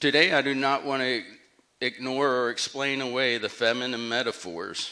Today, 0.00 0.32
I 0.32 0.42
do 0.42 0.54
not 0.54 0.84
want 0.84 1.02
to 1.02 1.22
ignore 1.80 2.28
or 2.28 2.50
explain 2.50 3.00
away 3.00 3.38
the 3.38 3.48
feminine 3.48 4.08
metaphors. 4.08 4.90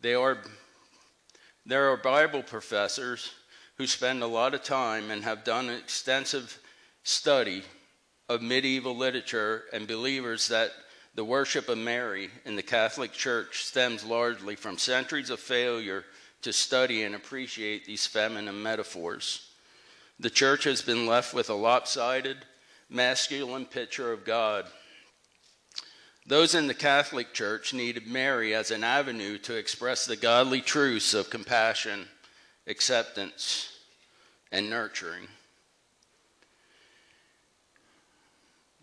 They 0.00 0.14
are, 0.14 0.38
there 1.66 1.90
are 1.90 1.96
Bible 1.96 2.44
professors 2.44 3.32
who 3.76 3.88
spend 3.88 4.22
a 4.22 4.26
lot 4.26 4.54
of 4.54 4.62
time 4.62 5.10
and 5.10 5.24
have 5.24 5.42
done 5.42 5.68
extensive 5.68 6.60
study 7.08 7.62
of 8.28 8.42
medieval 8.42 8.94
literature 8.94 9.64
and 9.72 9.88
believers 9.88 10.48
that 10.48 10.70
the 11.14 11.24
worship 11.24 11.70
of 11.70 11.78
Mary 11.78 12.28
in 12.44 12.54
the 12.54 12.62
Catholic 12.62 13.12
Church 13.12 13.64
stems 13.64 14.04
largely 14.04 14.54
from 14.54 14.76
centuries 14.76 15.30
of 15.30 15.40
failure 15.40 16.04
to 16.42 16.52
study 16.52 17.04
and 17.04 17.14
appreciate 17.14 17.86
these 17.86 18.06
feminine 18.06 18.62
metaphors. 18.62 19.50
The 20.20 20.28
church 20.28 20.64
has 20.64 20.82
been 20.82 21.06
left 21.06 21.32
with 21.32 21.48
a 21.48 21.54
lopsided, 21.54 22.36
masculine 22.90 23.64
picture 23.64 24.12
of 24.12 24.26
God. 24.26 24.66
Those 26.26 26.54
in 26.54 26.66
the 26.66 26.74
Catholic 26.74 27.32
Church 27.32 27.72
needed 27.72 28.06
Mary 28.06 28.54
as 28.54 28.70
an 28.70 28.84
avenue 28.84 29.38
to 29.38 29.56
express 29.56 30.04
the 30.04 30.16
godly 30.16 30.60
truths 30.60 31.14
of 31.14 31.30
compassion, 31.30 32.06
acceptance, 32.66 33.70
and 34.52 34.68
nurturing. 34.68 35.26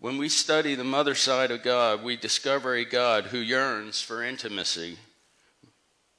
When 0.06 0.18
we 0.18 0.28
study 0.28 0.76
the 0.76 0.84
mother 0.84 1.16
side 1.16 1.50
of 1.50 1.64
God, 1.64 2.04
we 2.04 2.16
discover 2.16 2.76
a 2.76 2.84
God 2.84 3.24
who 3.24 3.38
yearns 3.38 4.00
for 4.00 4.22
intimacy, 4.22 4.98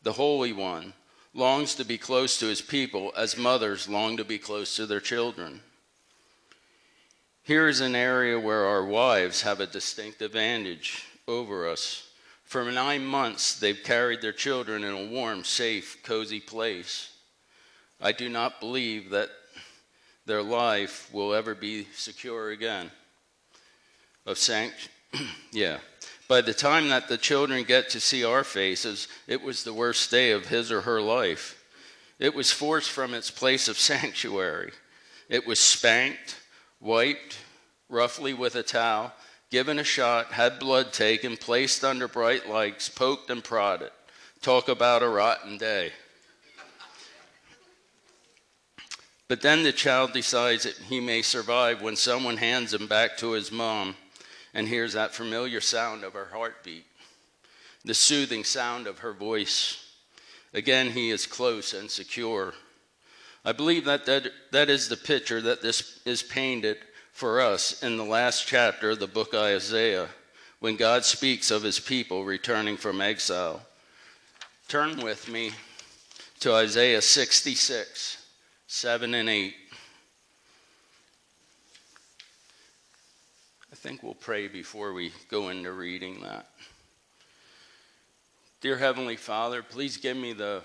the 0.03 0.11
Holy 0.11 0.51
One, 0.51 0.91
longs 1.33 1.73
to 1.75 1.85
be 1.85 1.97
close 1.97 2.37
to 2.39 2.47
his 2.47 2.61
people 2.61 3.13
as 3.15 3.37
mothers 3.37 3.87
long 3.87 4.17
to 4.17 4.25
be 4.25 4.39
close 4.39 4.75
to 4.75 4.87
their 4.87 4.99
children. 4.99 5.61
Here 7.43 7.69
is 7.69 7.79
an 7.79 7.95
area 7.95 8.37
where 8.37 8.65
our 8.65 8.83
wives 8.83 9.43
have 9.43 9.61
a 9.61 9.67
distinct 9.67 10.21
advantage 10.21 11.05
over 11.25 11.65
us. 11.65 12.09
For 12.43 12.69
nine 12.69 13.05
months, 13.05 13.57
they've 13.57 13.83
carried 13.85 14.21
their 14.21 14.33
children 14.33 14.83
in 14.83 14.93
a 14.93 15.05
warm, 15.05 15.45
safe, 15.45 16.03
cozy 16.03 16.41
place. 16.41 17.13
I 18.01 18.11
do 18.11 18.27
not 18.27 18.59
believe 18.59 19.11
that 19.11 19.29
their 20.25 20.43
life 20.43 21.07
will 21.13 21.33
ever 21.33 21.55
be 21.55 21.87
secure 21.93 22.49
again. 22.49 22.91
Of 24.27 24.37
sanct, 24.37 24.89
yeah, 25.53 25.77
by 26.27 26.41
the 26.41 26.53
time 26.53 26.89
that 26.89 27.07
the 27.07 27.17
children 27.17 27.63
get 27.63 27.89
to 27.91 28.01
see 28.01 28.25
our 28.25 28.43
faces, 28.43 29.07
it 29.25 29.41
was 29.41 29.63
the 29.63 29.73
worst 29.73 30.11
day 30.11 30.31
of 30.31 30.47
his 30.47 30.69
or 30.69 30.81
her 30.81 31.01
life. 31.01 31.63
It 32.19 32.35
was 32.35 32.51
forced 32.51 32.89
from 32.89 33.13
its 33.13 33.31
place 33.31 33.69
of 33.69 33.79
sanctuary. 33.79 34.73
It 35.29 35.47
was 35.47 35.59
spanked, 35.59 36.41
wiped 36.81 37.37
roughly 37.87 38.33
with 38.33 38.55
a 38.55 38.63
towel, 38.63 39.13
given 39.49 39.79
a 39.79 39.83
shot, 39.85 40.33
had 40.33 40.59
blood 40.59 40.91
taken, 40.91 41.37
placed 41.37 41.85
under 41.85 42.09
bright 42.09 42.49
lights, 42.49 42.89
poked 42.89 43.29
and 43.29 43.41
prodded. 43.41 43.91
Talk 44.41 44.67
about 44.67 45.03
a 45.03 45.07
rotten 45.07 45.57
day. 45.57 45.93
But 49.29 49.41
then 49.41 49.63
the 49.63 49.71
child 49.71 50.11
decides 50.11 50.63
that 50.63 50.75
he 50.75 50.99
may 50.99 51.21
survive 51.21 51.81
when 51.81 51.95
someone 51.95 52.35
hands 52.35 52.73
him 52.73 52.87
back 52.87 53.15
to 53.19 53.31
his 53.31 53.53
mom 53.53 53.95
and 54.57 54.67
hears 54.67 54.93
that 54.93 55.13
familiar 55.13 55.61
sound 55.61 56.03
of 56.03 56.13
her 56.13 56.29
heartbeat, 56.33 56.87
the 57.85 57.93
soothing 57.93 58.43
sound 58.43 58.87
of 58.87 58.99
her 58.99 59.13
voice. 59.13 59.77
Again, 60.51 60.89
he 60.89 61.11
is 61.11 61.27
close 61.27 61.75
and 61.75 61.91
secure. 61.91 62.55
I 63.45 63.51
believe 63.51 63.85
that, 63.85 64.07
that 64.07 64.31
that 64.51 64.71
is 64.71 64.89
the 64.89 64.97
picture 64.97 65.39
that 65.41 65.61
this 65.61 66.01
is 66.05 66.23
painted 66.23 66.77
for 67.11 67.39
us 67.39 67.83
in 67.83 67.97
the 67.97 68.03
last 68.03 68.47
chapter 68.47 68.89
of 68.89 68.99
the 68.99 69.05
book 69.05 69.35
of 69.35 69.41
Isaiah 69.41 70.07
when 70.59 70.75
God 70.75 71.05
speaks 71.05 71.51
of 71.51 71.61
his 71.61 71.79
people 71.79 72.25
returning 72.25 72.77
from 72.77 72.99
exile. 72.99 73.61
Turn 74.67 75.01
with 75.01 75.29
me 75.29 75.51
to 76.39 76.55
Isaiah 76.55 77.03
66, 77.03 78.25
7 78.65 79.13
and 79.13 79.29
8. 79.29 79.53
Think 83.77 84.01
we'll 84.01 84.15
pray 84.15 84.47
before 84.47 84.91
we 84.91 85.11
go 85.29 85.49
into 85.49 85.71
reading 85.71 86.19
that. 86.21 86.47
Dear 88.59 88.75
Heavenly 88.75 89.15
Father, 89.15 89.61
please 89.61 89.97
give 89.97 90.17
me 90.17 90.33
the, 90.33 90.63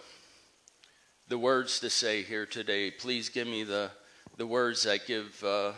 the 1.28 1.36
words 1.36 1.78
to 1.80 1.90
say 1.90 2.22
here 2.22 2.46
today. 2.46 2.90
Please 2.90 3.28
give 3.28 3.46
me 3.46 3.64
the, 3.64 3.90
the 4.38 4.46
words 4.46 4.84
that 4.84 5.06
give 5.06 5.44
uh, 5.44 5.72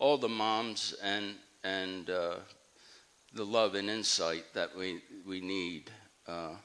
all 0.00 0.18
the 0.18 0.28
moms 0.28 0.96
and, 1.00 1.36
and 1.62 2.10
uh, 2.10 2.34
the 3.34 3.44
love 3.44 3.76
and 3.76 3.88
insight 3.88 4.44
that 4.54 4.76
we, 4.76 5.00
we 5.24 5.40
need. 5.40 5.92
Uh, 6.26 6.56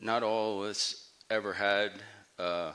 not 0.00 0.24
all 0.24 0.64
of 0.64 0.68
us 0.68 1.10
ever 1.30 1.52
had 1.52 1.92
a 2.40 2.72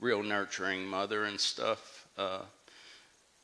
real 0.00 0.22
nurturing 0.22 0.86
mother 0.86 1.24
and 1.24 1.38
stuff, 1.38 2.08
uh, 2.16 2.40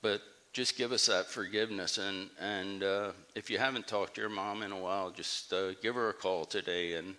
but 0.01 0.23
just 0.59 0.77
give 0.77 0.91
us 0.91 1.07
that 1.07 1.27
forgiveness. 1.27 1.99
And, 1.99 2.31
and 2.41 2.83
uh, 2.83 3.13
if 3.37 3.49
you 3.49 3.59
haven't 3.59 3.87
talked 3.87 4.17
to 4.17 4.21
your 4.21 4.29
mom 4.29 4.65
in 4.65 4.73
a 4.73 4.77
while, 4.77 5.13
just 5.13 5.53
uh, 5.53 5.75
give 5.75 5.95
her 5.95 6.09
a 6.09 6.13
call 6.13 6.45
today 6.45 6.95
and 6.95 7.15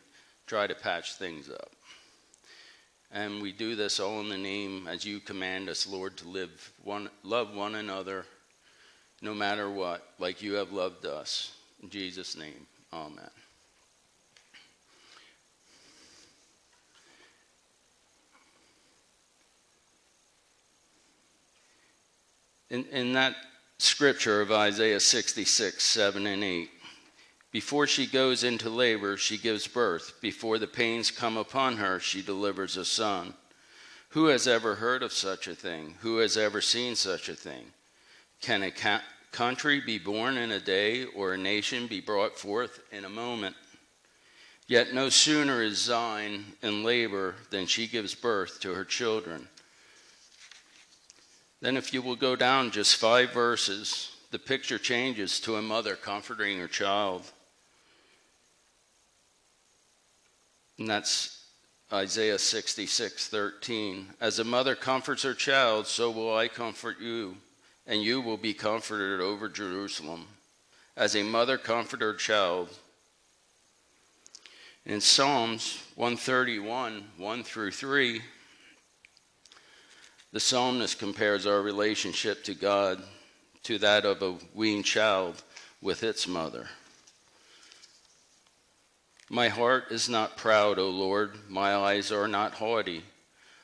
try 0.46 0.67
to 0.67 0.75
patch 0.75 1.13
things 1.13 1.50
up. 1.50 1.72
And 3.13 3.41
we 3.41 3.53
do 3.53 3.77
this 3.77 4.01
all 4.01 4.19
in 4.19 4.27
the 4.27 4.38
name, 4.38 4.89
as 4.89 5.05
you 5.05 5.22
command 5.22 5.69
us, 5.69 5.88
Lord, 5.88 6.17
to 6.17 6.27
live 6.27 6.74
one, 6.84 7.10
love 7.24 7.55
one 7.55 7.75
another 7.75 8.25
no 9.22 9.34
matter 9.34 9.69
what, 9.69 10.05
like 10.19 10.41
you 10.41 10.55
have 10.55 10.74
loved 10.74 11.05
us. 11.05 11.55
In 11.81 11.89
Jesus' 11.89 12.36
name, 12.36 12.67
amen. 12.91 13.29
In, 22.69 22.85
in 22.85 23.13
that 23.13 23.35
scripture 23.77 24.41
of 24.41 24.51
Isaiah 24.51 24.99
66, 24.99 25.83
7 25.83 26.27
and 26.27 26.43
8, 26.43 26.69
before 27.51 27.88
she 27.88 28.05
goes 28.05 28.43
into 28.43 28.69
labor, 28.69 29.17
she 29.17 29.38
gives 29.38 29.67
birth. 29.67 30.13
Before 30.21 30.59
the 30.59 30.67
pains 30.67 31.09
come 31.09 31.35
upon 31.35 31.77
her, 31.77 31.99
she 31.99 32.21
delivers 32.21 32.77
a 32.77 32.85
son. 32.85 33.33
Who 34.09 34.25
has 34.25 34.47
ever 34.47 34.75
heard 34.75 35.01
of 35.01 35.11
such 35.11 35.47
a 35.47 35.55
thing? 35.55 35.95
Who 36.01 36.17
has 36.17 36.38
ever 36.38 36.61
seen 36.61 36.95
such 36.95 37.27
a 37.27 37.35
thing? 37.35 37.65
Can 38.41 38.63
a 38.63 38.71
ca- 38.71 39.01
country 39.31 39.81
be 39.81 39.97
born 39.97 40.38
in 40.38 40.51
a 40.51 40.59
day, 40.59 41.05
or 41.05 41.33
a 41.33 41.38
nation 41.38 41.88
be 41.88 42.01
brought 42.01 42.38
forth 42.38 42.79
in 42.91 43.05
a 43.05 43.09
moment? 43.09 43.55
Yet 44.67 44.93
no 44.93 45.09
sooner 45.09 45.63
is 45.63 45.79
Zion 45.79 46.45
in 46.61 46.83
labor 46.83 47.33
than 47.49 47.65
she 47.65 47.88
gives 47.88 48.13
birth 48.13 48.59
to 48.59 48.75
her 48.75 48.85
children. 48.85 49.47
Then, 51.61 51.75
if 51.75 51.93
you 51.93 52.01
will 52.01 52.15
go 52.15 52.35
down 52.35 52.71
just 52.71 52.95
five 52.95 53.33
verses, 53.33 54.15
the 54.31 54.39
picture 54.39 54.77
changes 54.77 55.39
to 55.41 55.57
a 55.57 55.61
mother 55.61 55.95
comforting 55.95 56.57
her 56.59 56.67
child. 56.67 57.23
And 60.77 60.87
that's 60.87 61.43
Isaiah 61.91 62.39
66 62.39 63.27
13. 63.27 64.07
As 64.21 64.39
a 64.39 64.43
mother 64.45 64.75
comforts 64.75 65.23
her 65.23 65.33
child, 65.33 65.87
so 65.87 66.09
will 66.09 66.35
I 66.35 66.47
comfort 66.47 67.01
you, 67.01 67.35
and 67.85 68.01
you 68.01 68.21
will 68.21 68.37
be 68.37 68.53
comforted 68.53 69.19
over 69.19 69.49
Jerusalem. 69.49 70.27
As 70.95 71.15
a 71.15 71.23
mother 71.23 71.57
comforts 71.57 72.01
her 72.01 72.13
child. 72.13 72.69
In 74.85 75.01
Psalms 75.01 75.83
131 75.95 77.03
1 77.17 77.43
through 77.43 77.71
3, 77.71 78.21
the 80.31 80.39
psalmist 80.39 81.00
compares 81.00 81.45
our 81.45 81.62
relationship 81.62 82.43
to 82.43 82.53
God 82.53 83.01
to 83.63 83.77
that 83.79 84.05
of 84.05 84.21
a 84.21 84.36
weaned 84.53 84.86
child 84.86 85.41
with 85.81 86.03
its 86.03 86.27
mother. 86.27 86.67
My 89.29 89.50
heart 89.50 89.91
is 89.91 90.09
not 90.09 90.38
proud, 90.38 90.79
O 90.79 90.89
Lord, 90.89 91.31
my 91.48 91.75
eyes 91.75 92.12
are 92.12 92.27
not 92.27 92.55
haughty. 92.55 93.03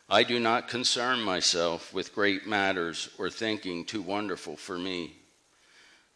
I 0.07 0.23
do 0.23 0.39
not 0.39 0.67
concern 0.67 1.21
myself 1.21 1.91
with 1.91 2.13
great 2.13 2.45
matters 2.45 3.09
or 3.17 3.29
thinking 3.29 3.85
too 3.85 4.03
wonderful 4.03 4.55
for 4.55 4.77
me. 4.77 5.15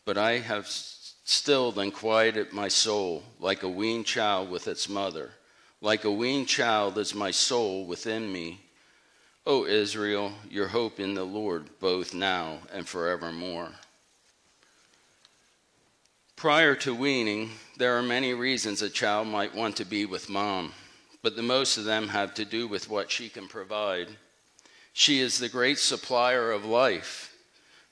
But 0.06 0.18
I 0.18 0.38
have 0.38 0.68
stilled 0.68 1.80
and 1.80 1.94
quieted 1.94 2.54
my 2.54 2.68
soul 2.68 3.24
like 3.40 3.64
a 3.64 3.70
weaned 3.70 4.06
child 4.06 4.52
with 4.52 4.68
its 4.68 4.88
mother. 4.88 5.32
Like 5.82 6.04
a 6.04 6.12
weaned 6.12 6.48
child 6.48 6.98
is 6.98 7.16
my 7.16 7.32
soul 7.32 7.86
within 7.86 8.32
me. 8.32 8.62
O 9.46 9.66
Israel, 9.66 10.34
your 10.50 10.68
hope 10.68 11.00
in 11.00 11.14
the 11.14 11.24
Lord, 11.24 11.70
both 11.80 12.14
now 12.14 12.60
and 12.72 12.88
forevermore. 12.88 13.72
Prior 16.36 16.76
to 16.76 16.94
weaning, 16.94 17.52
there 17.78 17.98
are 17.98 18.04
many 18.04 18.34
reasons 18.34 18.82
a 18.82 18.90
child 18.90 19.28
might 19.28 19.56
want 19.56 19.76
to 19.78 19.86
be 19.86 20.06
with 20.06 20.30
mom, 20.30 20.74
but 21.22 21.36
the 21.36 21.42
most 21.42 21.78
of 21.78 21.86
them 21.86 22.10
have 22.10 22.34
to 22.36 22.46
do 22.46 22.68
with 22.68 22.90
what 22.90 23.12
she 23.12 23.28
can 23.28 23.48
provide. 23.48 24.08
She 24.94 25.20
is 25.20 25.40
the 25.40 25.50
great 25.50 25.80
supplier 25.80 26.52
of 26.52 26.66
life, 26.66 27.36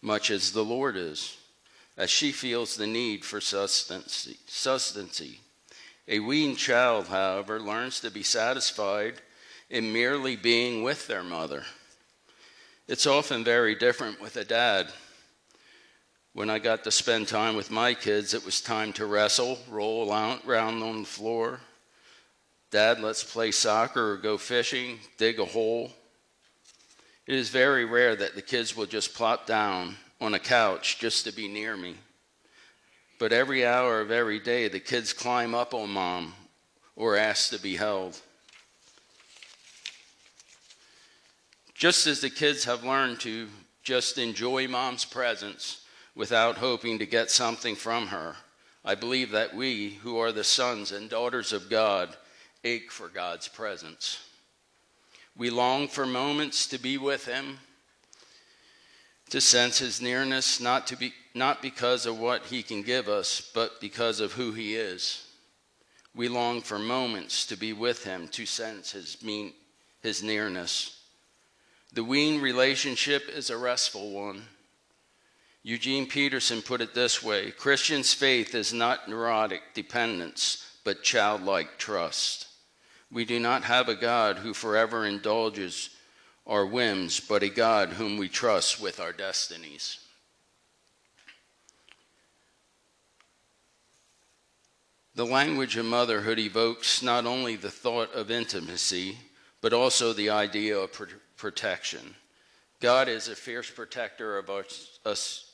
much 0.01 0.29
as 0.29 0.51
the 0.51 0.63
Lord 0.63 0.95
is, 0.95 1.37
as 1.97 2.09
she 2.09 2.31
feels 2.31 2.75
the 2.75 2.87
need 2.87 3.25
for 3.25 3.41
sustenance. 3.41 4.27
A 6.07 6.19
weaned 6.19 6.57
child, 6.57 7.07
however, 7.07 7.59
learns 7.59 7.99
to 8.01 8.11
be 8.11 8.23
satisfied 8.23 9.21
in 9.69 9.91
merely 9.91 10.35
being 10.35 10.83
with 10.83 11.07
their 11.07 11.23
mother. 11.23 11.63
It's 12.87 13.05
often 13.05 13.43
very 13.43 13.75
different 13.75 14.21
with 14.21 14.37
a 14.37 14.45
dad. 14.45 14.87
When 16.33 16.49
I 16.49 16.59
got 16.59 16.83
to 16.83 16.91
spend 16.91 17.27
time 17.27 17.55
with 17.55 17.71
my 17.71 17.93
kids, 17.93 18.33
it 18.33 18.45
was 18.45 18.61
time 18.61 18.93
to 18.93 19.05
wrestle, 19.05 19.57
roll 19.69 20.09
around 20.09 20.83
on 20.83 20.99
the 20.99 21.07
floor. 21.07 21.59
Dad, 22.69 23.01
let's 23.01 23.23
play 23.23 23.51
soccer 23.51 24.11
or 24.13 24.17
go 24.17 24.37
fishing, 24.37 24.99
dig 25.17 25.39
a 25.39 25.45
hole. 25.45 25.91
It 27.25 27.35
is 27.35 27.49
very 27.49 27.85
rare 27.85 28.15
that 28.15 28.35
the 28.35 28.41
kids 28.41 28.75
will 28.75 28.85
just 28.85 29.13
plop 29.13 29.45
down 29.45 29.95
on 30.21 30.33
a 30.33 30.39
couch 30.39 30.99
just 30.99 31.25
to 31.25 31.33
be 31.33 31.47
near 31.47 31.75
me. 31.75 31.95
But 33.19 33.33
every 33.33 33.65
hour 33.65 33.99
of 33.99 34.11
every 34.11 34.39
day, 34.39 34.67
the 34.67 34.79
kids 34.79 35.11
climb 35.11 35.55
up 35.55 35.73
on 35.73 35.89
mom 35.89 36.33
or 36.95 37.17
ask 37.17 37.49
to 37.49 37.59
be 37.59 37.75
held. 37.75 38.19
Just 41.77 42.07
as 42.07 42.21
the 42.21 42.31
kids 42.31 42.65
have 42.65 42.83
learned 42.83 43.19
to 43.19 43.47
just 43.83 44.17
enjoy 44.17 44.67
mom's 44.67 45.05
presence 45.05 45.85
without 46.15 46.57
hoping 46.57 46.97
to 46.97 47.05
get 47.05 47.29
something 47.29 47.75
from 47.75 48.07
her, 48.07 48.35
I 48.83 48.95
believe 48.95 49.29
that 49.31 49.55
we, 49.55 49.91
who 50.01 50.17
are 50.17 50.31
the 50.31 50.43
sons 50.43 50.91
and 50.91 51.07
daughters 51.07 51.53
of 51.53 51.69
God, 51.69 52.17
ache 52.63 52.91
for 52.91 53.09
God's 53.09 53.47
presence. 53.47 54.19
We 55.37 55.51
long 55.51 55.87
for 55.87 56.07
moments 56.07 56.65
to 56.69 56.79
be 56.79 56.97
with 56.97 57.25
Him, 57.25 57.59
to 59.29 59.39
sense 59.39 59.77
His 59.77 60.01
nearness, 60.01 60.59
not, 60.59 60.87
to 60.87 60.95
be, 60.95 61.13
not 61.35 61.61
because 61.61 62.07
of 62.07 62.17
what 62.17 62.47
He 62.47 62.63
can 62.63 62.81
give 62.81 63.07
us, 63.07 63.51
but 63.53 63.79
because 63.79 64.19
of 64.19 64.33
who 64.33 64.51
He 64.51 64.75
is. 64.75 65.27
We 66.15 66.27
long 66.27 66.61
for 66.61 66.79
moments 66.79 67.45
to 67.45 67.55
be 67.55 67.71
with 67.71 68.03
Him, 68.03 68.29
to 68.29 68.47
sense 68.47 68.93
His, 68.93 69.21
mean, 69.21 69.53
his 70.01 70.23
nearness. 70.23 70.96
The 71.93 72.03
wean 72.03 72.41
relationship 72.41 73.29
is 73.29 73.49
a 73.49 73.57
restful 73.57 74.11
one. 74.11 74.43
Eugene 75.63 76.07
Peterson 76.07 76.61
put 76.61 76.81
it 76.81 76.93
this 76.93 77.21
way 77.21 77.51
Christian's 77.51 78.13
faith 78.13 78.55
is 78.55 78.73
not 78.73 79.09
neurotic 79.09 79.73
dependence, 79.73 80.77
but 80.83 81.03
childlike 81.03 81.77
trust. 81.77 82.47
We 83.11 83.25
do 83.25 83.39
not 83.39 83.63
have 83.63 83.89
a 83.89 83.95
God 83.95 84.37
who 84.37 84.53
forever 84.53 85.05
indulges 85.05 85.89
our 86.45 86.65
whims, 86.65 87.19
but 87.19 87.43
a 87.43 87.49
God 87.49 87.89
whom 87.89 88.17
we 88.17 88.29
trust 88.29 88.81
with 88.81 88.99
our 88.99 89.11
destinies. 89.11 89.99
The 95.15 95.25
language 95.25 95.75
of 95.77 95.85
motherhood 95.85 96.37
evokes 96.37 97.01
not 97.01 97.25
only 97.25 97.55
the 97.55 97.71
thought 97.71 98.13
of 98.13 98.29
intimacy, 98.29 99.17
but 99.61 99.73
also 99.73 100.13
the 100.13 100.29
idea 100.29 100.77
of 100.77 100.91
protection. 101.37 102.15
God 102.79 103.07
is 103.07 103.27
a 103.27 103.35
fierce 103.35 103.69
protector 103.69 104.37
of 104.37 104.49
us, 104.49 104.99
us, 105.05 105.51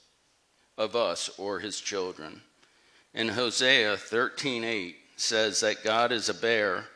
of 0.77 0.95
us 0.95 1.29
or 1.37 1.59
his 1.59 1.79
children. 1.79 2.41
In 3.13 3.29
Hosea 3.29 3.95
13:8 3.97 4.95
says 5.15 5.59
that 5.59 5.83
God 5.83 6.11
is 6.11 6.29
a 6.29 6.33
bear 6.33 6.87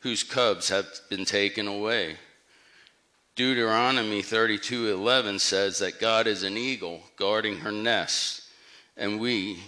whose 0.00 0.22
cubs 0.22 0.68
have 0.68 0.86
been 1.08 1.24
taken 1.24 1.68
away. 1.68 2.18
Deuteronomy 3.34 4.22
32:11 4.22 5.38
says 5.38 5.78
that 5.78 6.00
God 6.00 6.26
is 6.26 6.42
an 6.42 6.56
eagle 6.56 7.04
guarding 7.16 7.58
her 7.58 7.72
nest, 7.72 8.42
and 8.96 9.20
we 9.20 9.62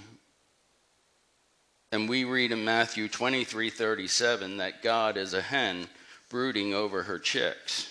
and 1.91 2.09
we 2.09 2.25
read 2.25 2.53
in 2.53 2.65
Matthew 2.65 3.09
23:37 3.09 4.59
that 4.59 4.83
God 4.83 5.17
is 5.17 5.35
a 5.35 5.43
hen 5.43 5.89
brooding 6.29 6.75
over 6.75 7.05
her 7.05 7.19
chicks. 7.19 7.89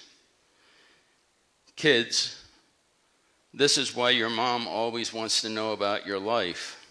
Kids, 1.78 2.44
this 3.54 3.78
is 3.78 3.96
why 3.96 4.10
your 4.10 4.32
mom 4.32 4.68
always 4.68 5.14
wants 5.14 5.42
to 5.42 5.50
know 5.50 5.74
about 5.74 6.08
your 6.08 6.18
life. 6.18 6.84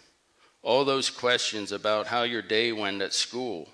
All 0.63 0.85
those 0.85 1.09
questions 1.09 1.73
about 1.73 2.07
how 2.07 2.23
your 2.23 2.41
day 2.41 2.71
went 2.71 3.01
at 3.01 3.13
school. 3.13 3.67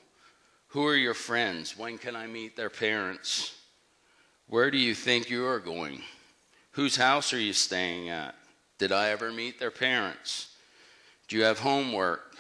Who 0.70 0.88
are 0.88 0.96
your 0.96 1.14
friends? 1.14 1.78
When 1.78 2.00
can 2.00 2.16
I 2.16 2.26
meet 2.26 2.58
their 2.58 2.72
parents? 2.72 3.54
Where 4.48 4.72
do 4.72 4.78
you 4.80 4.96
think 4.96 5.30
you 5.30 5.46
are 5.46 5.60
going? 5.60 6.02
Whose 6.72 6.96
house 6.96 7.32
are 7.32 7.40
you 7.40 7.54
staying 7.54 8.10
at? 8.10 8.34
Did 8.80 8.92
I 8.92 9.10
ever 9.10 9.32
meet 9.32 9.60
their 9.60 9.72
parents? 9.72 10.56
Do 11.28 11.38
you 11.38 11.44
have 11.44 11.60
homework? 11.60 12.36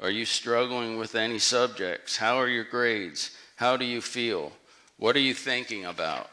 Are 0.00 0.10
you 0.10 0.24
struggling 0.24 0.98
with 0.98 1.14
any 1.14 1.38
subjects? 1.38 2.16
How 2.16 2.36
are 2.36 2.48
your 2.48 2.64
grades? 2.64 3.30
How 3.54 3.76
do 3.76 3.84
you 3.84 4.00
feel? 4.00 4.52
What 4.96 5.14
are 5.14 5.20
you 5.20 5.34
thinking 5.34 5.84
about? 5.84 6.30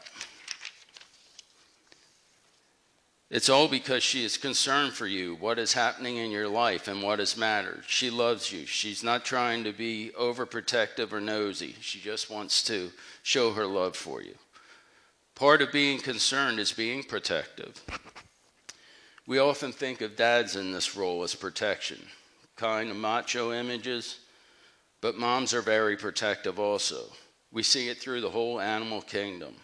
It's 3.28 3.48
all 3.48 3.66
because 3.66 4.04
she 4.04 4.24
is 4.24 4.36
concerned 4.36 4.92
for 4.92 5.06
you, 5.06 5.34
what 5.34 5.58
is 5.58 5.72
happening 5.72 6.16
in 6.16 6.30
your 6.30 6.46
life, 6.46 6.86
and 6.86 7.02
what 7.02 7.18
has 7.18 7.36
mattered. 7.36 7.82
She 7.88 8.08
loves 8.08 8.52
you. 8.52 8.66
She's 8.66 9.02
not 9.02 9.24
trying 9.24 9.64
to 9.64 9.72
be 9.72 10.12
overprotective 10.18 11.12
or 11.12 11.20
nosy. 11.20 11.74
She 11.80 11.98
just 11.98 12.30
wants 12.30 12.62
to 12.64 12.92
show 13.24 13.52
her 13.52 13.66
love 13.66 13.96
for 13.96 14.22
you. 14.22 14.36
Part 15.34 15.60
of 15.60 15.72
being 15.72 15.98
concerned 15.98 16.60
is 16.60 16.72
being 16.72 17.02
protective. 17.02 17.82
We 19.26 19.40
often 19.40 19.72
think 19.72 20.02
of 20.02 20.14
dads 20.14 20.54
in 20.54 20.70
this 20.70 20.96
role 20.96 21.24
as 21.24 21.34
protection, 21.34 21.98
kind 22.54 22.90
of 22.90 22.96
macho 22.96 23.52
images, 23.52 24.20
but 25.00 25.18
moms 25.18 25.52
are 25.52 25.62
very 25.62 25.96
protective 25.96 26.60
also. 26.60 27.06
We 27.50 27.64
see 27.64 27.88
it 27.88 27.98
through 27.98 28.20
the 28.20 28.30
whole 28.30 28.60
animal 28.60 29.02
kingdom. 29.02 29.56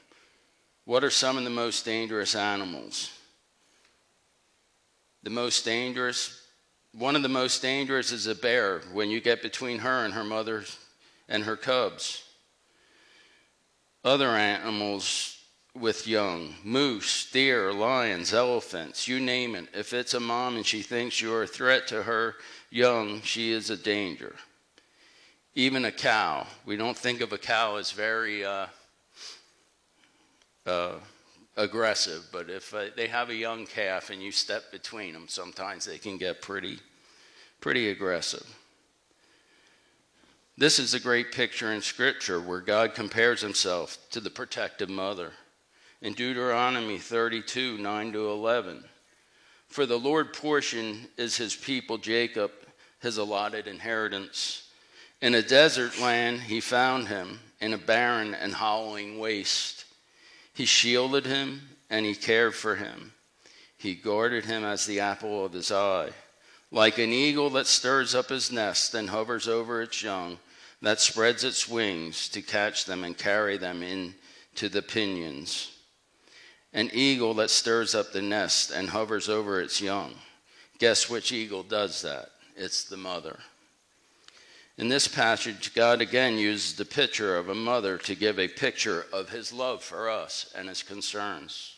What 0.84 1.04
are 1.04 1.10
some 1.10 1.38
of 1.38 1.44
the 1.44 1.50
most 1.50 1.84
dangerous 1.84 2.34
animals? 2.34 3.12
The 5.22 5.30
most 5.30 5.64
dangerous, 5.64 6.42
one 6.92 7.16
of 7.16 7.22
the 7.22 7.28
most 7.28 7.62
dangerous 7.62 8.10
is 8.10 8.26
a 8.26 8.34
bear 8.34 8.80
when 8.92 9.08
you 9.08 9.20
get 9.20 9.42
between 9.42 9.78
her 9.78 10.04
and 10.04 10.14
her 10.14 10.24
mother 10.24 10.64
and 11.28 11.44
her 11.44 11.56
cubs. 11.56 12.24
Other 14.04 14.30
animals 14.30 15.38
with 15.74 16.06
young 16.06 16.54
moose, 16.64 17.30
deer, 17.30 17.72
lions, 17.72 18.34
elephants, 18.34 19.08
you 19.08 19.20
name 19.20 19.54
it. 19.54 19.68
If 19.72 19.92
it's 19.92 20.14
a 20.14 20.20
mom 20.20 20.56
and 20.56 20.66
she 20.66 20.82
thinks 20.82 21.20
you're 21.20 21.44
a 21.44 21.46
threat 21.46 21.86
to 21.88 22.02
her 22.02 22.34
young, 22.70 23.22
she 23.22 23.52
is 23.52 23.70
a 23.70 23.76
danger. 23.76 24.34
Even 25.54 25.84
a 25.84 25.92
cow. 25.92 26.46
We 26.66 26.76
don't 26.76 26.96
think 26.96 27.20
of 27.20 27.32
a 27.32 27.38
cow 27.38 27.76
as 27.76 27.92
very 27.92 28.44
uh, 28.44 28.66
uh, 30.66 30.94
aggressive, 31.56 32.26
but 32.32 32.48
if 32.48 32.72
uh, 32.74 32.86
they 32.96 33.08
have 33.08 33.30
a 33.30 33.34
young 33.34 33.66
calf 33.66 34.10
and 34.10 34.22
you 34.22 34.32
step 34.32 34.70
between 34.72 35.12
them, 35.12 35.26
sometimes 35.28 35.84
they 35.84 35.98
can 35.98 36.16
get 36.16 36.42
pretty, 36.42 36.78
pretty 37.60 37.90
aggressive. 37.90 38.46
This 40.56 40.78
is 40.78 40.94
a 40.94 41.00
great 41.00 41.32
picture 41.32 41.72
in 41.72 41.80
Scripture 41.80 42.40
where 42.40 42.60
God 42.60 42.94
compares 42.94 43.40
himself 43.40 43.98
to 44.10 44.20
the 44.20 44.30
protective 44.30 44.90
mother. 44.90 45.32
In 46.02 46.14
Deuteronomy 46.14 46.98
32 46.98 47.78
9 47.78 48.12
to 48.12 48.30
11, 48.30 48.84
for 49.68 49.86
the 49.86 49.98
Lord 49.98 50.34
portion 50.34 51.06
is 51.16 51.36
his 51.36 51.56
people 51.56 51.96
Jacob, 51.96 52.50
his 53.00 53.16
allotted 53.16 53.66
inheritance. 53.66 54.68
In 55.22 55.34
a 55.34 55.42
desert 55.42 55.98
land 56.00 56.40
he 56.40 56.60
found 56.60 57.08
him, 57.08 57.40
in 57.60 57.72
a 57.72 57.78
barren 57.78 58.34
and 58.34 58.52
howling 58.52 59.18
waste. 59.18 59.86
He 60.54 60.64
shielded 60.64 61.26
him 61.26 61.68
and 61.88 62.04
he 62.04 62.14
cared 62.14 62.54
for 62.54 62.76
him. 62.76 63.12
He 63.76 63.94
guarded 63.94 64.44
him 64.44 64.64
as 64.64 64.86
the 64.86 65.00
apple 65.00 65.44
of 65.44 65.52
his 65.52 65.72
eye. 65.72 66.10
Like 66.70 66.98
an 66.98 67.12
eagle 67.12 67.50
that 67.50 67.66
stirs 67.66 68.14
up 68.14 68.28
his 68.28 68.50
nest 68.50 68.94
and 68.94 69.10
hovers 69.10 69.48
over 69.48 69.82
its 69.82 70.02
young, 70.02 70.38
that 70.80 71.00
spreads 71.00 71.44
its 71.44 71.68
wings 71.68 72.28
to 72.30 72.42
catch 72.42 72.84
them 72.84 73.04
and 73.04 73.16
carry 73.16 73.56
them 73.56 73.82
into 73.82 74.68
the 74.68 74.82
pinions. 74.82 75.70
An 76.72 76.90
eagle 76.92 77.34
that 77.34 77.50
stirs 77.50 77.94
up 77.94 78.12
the 78.12 78.22
nest 78.22 78.70
and 78.70 78.88
hovers 78.88 79.28
over 79.28 79.60
its 79.60 79.80
young. 79.80 80.14
Guess 80.78 81.10
which 81.10 81.32
eagle 81.32 81.62
does 81.62 82.02
that? 82.02 82.30
It's 82.56 82.84
the 82.84 82.96
mother. 82.96 83.38
In 84.78 84.88
this 84.88 85.06
passage, 85.06 85.74
God 85.74 86.00
again 86.00 86.38
uses 86.38 86.74
the 86.74 86.86
picture 86.86 87.36
of 87.36 87.50
a 87.50 87.54
mother 87.54 87.98
to 87.98 88.14
give 88.14 88.38
a 88.38 88.48
picture 88.48 89.04
of 89.12 89.28
his 89.28 89.52
love 89.52 89.82
for 89.82 90.08
us 90.08 90.50
and 90.56 90.68
his 90.68 90.82
concerns. 90.82 91.76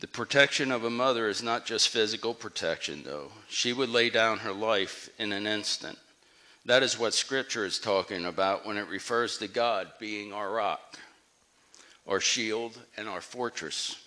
The 0.00 0.08
protection 0.08 0.72
of 0.72 0.82
a 0.82 0.90
mother 0.90 1.28
is 1.28 1.44
not 1.44 1.64
just 1.64 1.90
physical 1.90 2.34
protection, 2.34 3.04
though. 3.04 3.30
She 3.48 3.72
would 3.72 3.88
lay 3.88 4.10
down 4.10 4.38
her 4.38 4.52
life 4.52 5.08
in 5.20 5.30
an 5.30 5.46
instant. 5.46 5.96
That 6.64 6.82
is 6.82 6.98
what 6.98 7.14
Scripture 7.14 7.64
is 7.64 7.78
talking 7.78 8.24
about 8.24 8.66
when 8.66 8.76
it 8.76 8.88
refers 8.88 9.38
to 9.38 9.46
God 9.46 9.92
being 10.00 10.32
our 10.32 10.50
rock, 10.50 10.98
our 12.08 12.18
shield, 12.18 12.76
and 12.96 13.08
our 13.08 13.20
fortress 13.20 14.01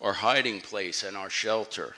our 0.00 0.12
hiding 0.12 0.60
place 0.60 1.02
and 1.02 1.16
our 1.16 1.30
shelter. 1.30 1.94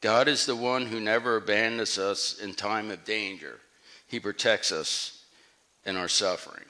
God 0.00 0.28
is 0.28 0.46
the 0.46 0.56
one 0.56 0.86
who 0.86 1.00
never 1.00 1.36
abandons 1.36 1.96
us 1.98 2.38
in 2.40 2.54
time 2.54 2.90
of 2.90 3.04
danger. 3.04 3.58
He 4.08 4.20
protects 4.20 4.72
us 4.72 5.24
in 5.86 5.96
our 5.96 6.08
suffering. 6.08 6.64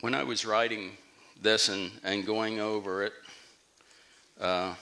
When 0.00 0.14
I 0.14 0.22
was 0.22 0.46
writing 0.46 0.92
this 1.40 1.68
and, 1.68 1.90
and 2.02 2.26
going 2.26 2.58
over 2.58 3.04
it, 3.04 3.12
uh, 4.40 4.74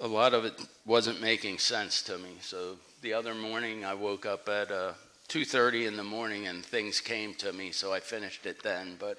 a 0.00 0.06
lot 0.06 0.34
of 0.34 0.44
it 0.44 0.54
wasn't 0.86 1.20
making 1.20 1.58
sense 1.58 2.02
to 2.02 2.18
me. 2.18 2.36
So 2.40 2.76
the 3.02 3.12
other 3.12 3.34
morning, 3.34 3.84
I 3.84 3.94
woke 3.94 4.26
up 4.26 4.48
at 4.48 4.70
uh, 4.70 4.92
2:30 5.34 5.88
in 5.88 5.96
the 5.96 6.04
morning, 6.04 6.46
and 6.46 6.64
things 6.64 7.00
came 7.00 7.34
to 7.34 7.52
me, 7.52 7.72
so 7.72 7.92
I 7.92 7.98
finished 7.98 8.46
it 8.46 8.62
then. 8.62 8.94
But 9.00 9.18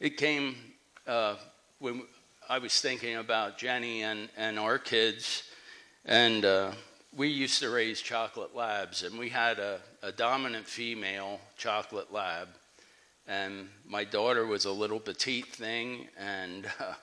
it 0.00 0.16
came 0.16 0.56
uh, 1.06 1.36
when 1.80 2.04
I 2.48 2.56
was 2.56 2.80
thinking 2.80 3.16
about 3.16 3.58
Jenny 3.58 4.04
and 4.04 4.30
and 4.38 4.58
our 4.58 4.78
kids, 4.78 5.42
and 6.06 6.46
uh, 6.46 6.72
we 7.14 7.28
used 7.28 7.60
to 7.60 7.68
raise 7.68 8.00
chocolate 8.00 8.56
labs, 8.56 9.02
and 9.02 9.18
we 9.18 9.28
had 9.28 9.58
a, 9.58 9.80
a 10.02 10.12
dominant 10.12 10.66
female 10.66 11.40
chocolate 11.58 12.10
lab, 12.10 12.48
and 13.26 13.68
my 13.86 14.04
daughter 14.04 14.46
was 14.46 14.64
a 14.64 14.72
little 14.72 14.98
petite 14.98 15.48
thing, 15.48 16.08
and 16.16 16.64
uh, 16.80 16.94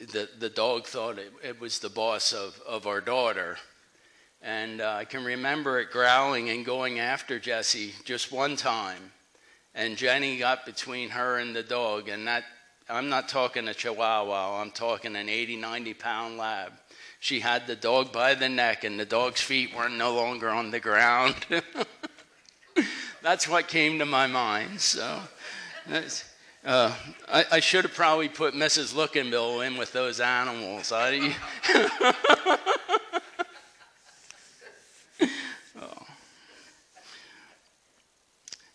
the 0.00 0.28
the 0.40 0.50
dog 0.50 0.88
thought 0.88 1.16
it, 1.16 1.32
it 1.44 1.60
was 1.60 1.78
the 1.78 1.90
boss 1.90 2.32
of 2.32 2.60
of 2.66 2.88
our 2.88 3.00
daughter 3.00 3.56
and 4.42 4.80
uh, 4.80 4.94
I 4.98 5.04
can 5.04 5.24
remember 5.24 5.80
it 5.80 5.90
growling 5.90 6.50
and 6.50 6.64
going 6.64 6.98
after 6.98 7.38
Jesse 7.38 7.92
just 8.04 8.32
one 8.32 8.56
time. 8.56 9.12
And 9.74 9.96
Jenny 9.96 10.38
got 10.38 10.66
between 10.66 11.10
her 11.10 11.38
and 11.38 11.54
the 11.54 11.62
dog. 11.62 12.08
And 12.08 12.26
that, 12.26 12.44
I'm 12.88 13.08
not 13.08 13.28
talking 13.28 13.68
a 13.68 13.74
chihuahua, 13.74 14.60
I'm 14.60 14.70
talking 14.70 15.14
an 15.14 15.28
80, 15.28 15.56
90 15.56 15.94
pound 15.94 16.38
lab. 16.38 16.72
She 17.20 17.40
had 17.40 17.66
the 17.66 17.76
dog 17.76 18.12
by 18.12 18.34
the 18.34 18.48
neck, 18.48 18.82
and 18.82 18.98
the 18.98 19.04
dog's 19.04 19.42
feet 19.42 19.76
were 19.76 19.90
no 19.90 20.14
longer 20.14 20.48
on 20.48 20.70
the 20.70 20.80
ground. 20.80 21.36
That's 23.22 23.46
what 23.46 23.68
came 23.68 23.98
to 23.98 24.06
my 24.06 24.26
mind. 24.26 24.80
So, 24.80 25.20
uh, 26.64 26.94
I, 27.28 27.44
I, 27.52 27.60
should 27.60 27.84
have 27.84 27.94
probably 27.94 28.30
put 28.30 28.54
Mrs. 28.54 28.94
Lookinbill 28.94 29.66
in 29.66 29.76
with 29.76 29.92
those 29.92 30.18
animals. 30.18 30.92
I, 30.94 31.34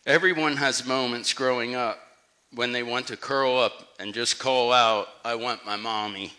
Everyone 0.06 0.58
has 0.58 0.86
moments 0.86 1.34
growing 1.34 1.74
up 1.74 2.00
when 2.54 2.72
they 2.72 2.84
want 2.84 3.08
to 3.08 3.18
curl 3.18 3.58
up 3.58 3.90
and 4.00 4.14
just 4.14 4.38
call 4.38 4.72
out, 4.72 5.08
I 5.24 5.34
want 5.34 5.66
my 5.66 5.78
mommy. 5.78 6.32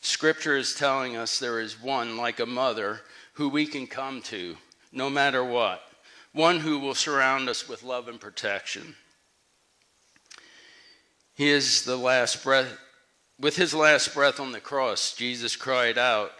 Scripture 0.00 0.56
is 0.56 0.74
telling 0.74 1.14
us 1.14 1.38
there 1.38 1.60
is 1.60 1.80
one 1.80 2.16
like 2.16 2.40
a 2.40 2.46
mother 2.46 3.02
who 3.34 3.50
we 3.50 3.66
can 3.66 3.86
come 3.86 4.22
to 4.22 4.56
no 4.90 5.10
matter 5.10 5.44
what, 5.44 5.82
one 6.32 6.60
who 6.60 6.78
will 6.78 6.94
surround 6.94 7.50
us 7.50 7.68
with 7.68 7.82
love 7.82 8.08
and 8.08 8.18
protection. 8.18 8.96
He 11.34 11.50
is 11.50 11.84
the 11.84 11.96
last 11.96 12.42
breath. 12.42 12.78
With 13.38 13.56
his 13.56 13.74
last 13.74 14.14
breath 14.14 14.40
on 14.40 14.52
the 14.52 14.60
cross, 14.60 15.14
Jesus 15.14 15.56
cried 15.56 15.98
out, 15.98 16.32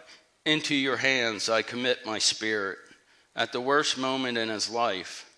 Into 0.45 0.73
your 0.73 0.97
hands 0.97 1.47
I 1.47 1.61
commit 1.61 2.07
my 2.07 2.17
spirit. 2.17 2.79
At 3.35 3.51
the 3.51 3.61
worst 3.61 3.99
moment 3.99 4.39
in 4.39 4.49
his 4.49 4.69
life, 4.69 5.29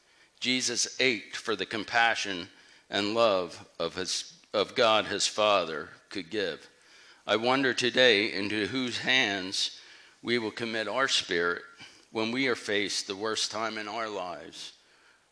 Jesus 0.46 0.96
ached 1.00 1.36
for 1.36 1.56
the 1.56 1.66
compassion 1.66 2.48
and 2.92 3.16
love 3.16 3.68
of, 3.80 3.96
his, 3.96 4.34
of 4.54 4.76
God 4.76 5.06
his 5.06 5.26
Father 5.26 5.90
could 6.10 6.30
give. 6.30 6.70
I 7.26 7.36
wonder 7.36 7.74
today 7.74 8.32
into 8.32 8.68
whose 8.68 9.00
hands 9.00 9.80
we 10.22 10.38
will 10.38 10.52
commit 10.52 10.88
our 10.88 11.08
spirit 11.08 11.64
when 12.12 12.32
we 12.32 12.48
are 12.48 12.56
faced 12.56 13.08
the 13.08 13.16
worst 13.16 13.50
time 13.50 13.80
in 13.80 13.88
our 13.88 14.08
lives 14.08 14.74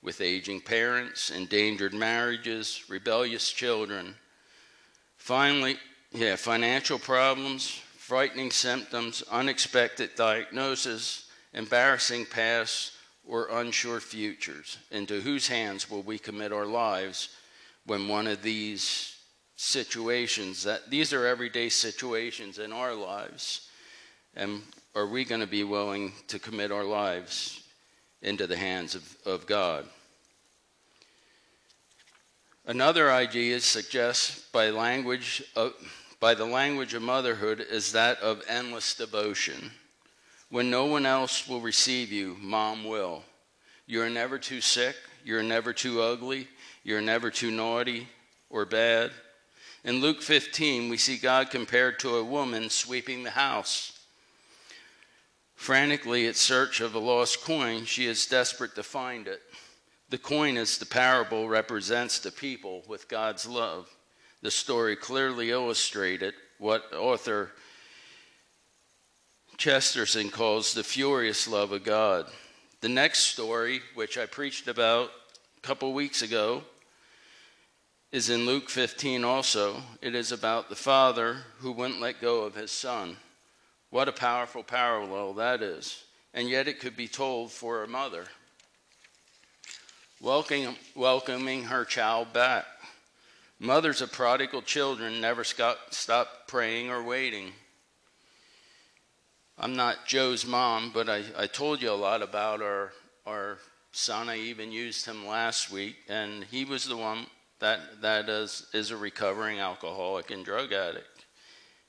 with 0.01 0.19
aging 0.19 0.61
parents, 0.61 1.29
endangered 1.29 1.93
marriages, 1.93 2.83
rebellious 2.89 3.51
children. 3.51 4.15
Finally, 5.17 5.77
yeah, 6.11 6.35
financial 6.35 6.97
problems, 6.97 7.69
frightening 7.97 8.49
symptoms, 8.49 9.21
unexpected 9.29 10.15
diagnosis, 10.15 11.29
embarrassing 11.53 12.25
past, 12.25 12.93
or 13.27 13.47
unsure 13.59 13.99
futures? 13.99 14.77
Into 14.91 15.21
whose 15.21 15.47
hands 15.47 15.89
will 15.89 16.03
we 16.03 16.17
commit 16.19 16.51
our 16.51 16.65
lives 16.65 17.29
when 17.85 18.07
one 18.07 18.27
of 18.27 18.41
these 18.41 19.17
situations 19.55 20.63
that 20.63 20.89
these 20.89 21.13
are 21.13 21.25
everyday 21.25 21.69
situations 21.69 22.59
in 22.59 22.73
our 22.73 22.93
lives 22.93 23.69
And 24.35 24.63
are 24.95 25.05
we 25.05 25.25
going 25.25 25.41
to 25.41 25.47
be 25.47 25.63
willing 25.63 26.13
to 26.27 26.39
commit 26.39 26.71
our 26.71 26.83
lives 26.83 27.61
into 28.21 28.47
the 28.47 28.57
hands 28.57 28.95
of, 28.95 29.15
of 29.25 29.45
God? 29.45 29.85
Another 32.65 33.11
idea 33.11 33.59
suggests 33.59 34.47
by 34.51 34.69
language 34.69 35.43
of, 35.55 35.73
by 36.19 36.33
the 36.33 36.45
language 36.45 36.93
of 36.93 37.01
motherhood 37.01 37.59
is 37.59 37.91
that 37.91 38.19
of 38.19 38.41
endless 38.47 38.95
devotion. 38.95 39.71
When 40.53 40.69
no 40.69 40.85
one 40.85 41.07
else 41.07 41.47
will 41.47 41.61
receive 41.61 42.11
you, 42.11 42.37
mom 42.39 42.83
will. 42.83 43.23
You're 43.87 44.11
never 44.11 44.37
too 44.37 44.61
sick, 44.61 44.95
you're 45.25 45.41
never 45.41 45.73
too 45.73 45.99
ugly, 45.99 46.47
you're 46.83 47.01
never 47.01 47.31
too 47.31 47.49
naughty 47.49 48.07
or 48.51 48.63
bad. 48.63 49.09
In 49.83 49.99
Luke 49.99 50.21
15, 50.21 50.89
we 50.89 50.97
see 50.97 51.17
God 51.17 51.49
compared 51.49 51.97
to 52.01 52.17
a 52.17 52.23
woman 52.23 52.69
sweeping 52.69 53.23
the 53.23 53.31
house. 53.31 53.99
Frantically 55.55 56.27
in 56.27 56.35
search 56.35 56.81
of 56.81 56.93
a 56.93 56.99
lost 56.99 57.43
coin, 57.43 57.85
she 57.85 58.05
is 58.05 58.27
desperate 58.27 58.75
to 58.75 58.83
find 58.83 59.27
it. 59.27 59.41
The 60.11 60.19
coin, 60.19 60.57
as 60.57 60.77
the 60.77 60.85
parable 60.85 61.49
represents 61.49 62.19
the 62.19 62.31
people 62.31 62.83
with 62.87 63.09
God's 63.09 63.47
love. 63.47 63.89
The 64.43 64.51
story 64.51 64.97
clearly 64.97 65.49
illustrated 65.49 66.35
what 66.59 66.93
author 66.93 67.53
Chesterton 69.57 70.29
calls 70.29 70.73
the 70.73 70.83
furious 70.83 71.47
love 71.47 71.71
of 71.71 71.83
God. 71.83 72.25
The 72.81 72.89
next 72.89 73.27
story, 73.27 73.81
which 73.95 74.17
I 74.17 74.25
preached 74.25 74.67
about 74.67 75.09
a 75.57 75.61
couple 75.61 75.93
weeks 75.93 76.21
ago, 76.21 76.63
is 78.11 78.29
in 78.29 78.45
Luke 78.45 78.69
15 78.69 79.23
also. 79.23 79.81
It 80.01 80.15
is 80.15 80.31
about 80.31 80.69
the 80.69 80.75
father 80.75 81.37
who 81.59 81.71
wouldn't 81.71 82.01
let 82.01 82.21
go 82.21 82.43
of 82.43 82.55
his 82.55 82.71
son. 82.71 83.17
What 83.89 84.09
a 84.09 84.11
powerful 84.11 84.63
parallel 84.63 85.33
that 85.35 85.61
is. 85.61 86.03
And 86.33 86.49
yet 86.49 86.67
it 86.67 86.79
could 86.79 86.97
be 86.97 87.07
told 87.07 87.51
for 87.51 87.83
a 87.83 87.87
mother. 87.87 88.25
Welcoming, 90.19 90.75
welcoming 90.95 91.63
her 91.65 91.85
child 91.85 92.33
back. 92.33 92.65
Mothers 93.59 94.01
of 94.01 94.11
prodigal 94.11 94.61
children 94.61 95.21
never 95.21 95.43
stop 95.43 96.47
praying 96.47 96.89
or 96.89 97.01
waiting. 97.01 97.51
I'm 99.63 99.77
not 99.77 100.05
Joe's 100.05 100.45
mom, 100.45 100.91
but 100.93 101.07
I, 101.07 101.23
I 101.37 101.47
told 101.47 101.81
you 101.81 101.89
a 101.89 101.95
lot 101.95 102.21
about 102.21 102.61
our, 102.61 102.91
our 103.25 103.59
son. 103.93 104.27
I 104.27 104.37
even 104.37 104.73
used 104.73 105.05
him 105.05 105.25
last 105.25 105.71
week, 105.71 105.95
and 106.09 106.43
he 106.51 106.65
was 106.65 106.83
the 106.83 106.97
one 106.97 107.27
that, 107.59 107.79
that 108.01 108.27
is, 108.27 108.67
is 108.73 108.91
a 108.91 108.97
recovering 108.97 109.59
alcoholic 109.59 110.31
and 110.31 110.43
drug 110.43 110.73
addict. 110.73 111.23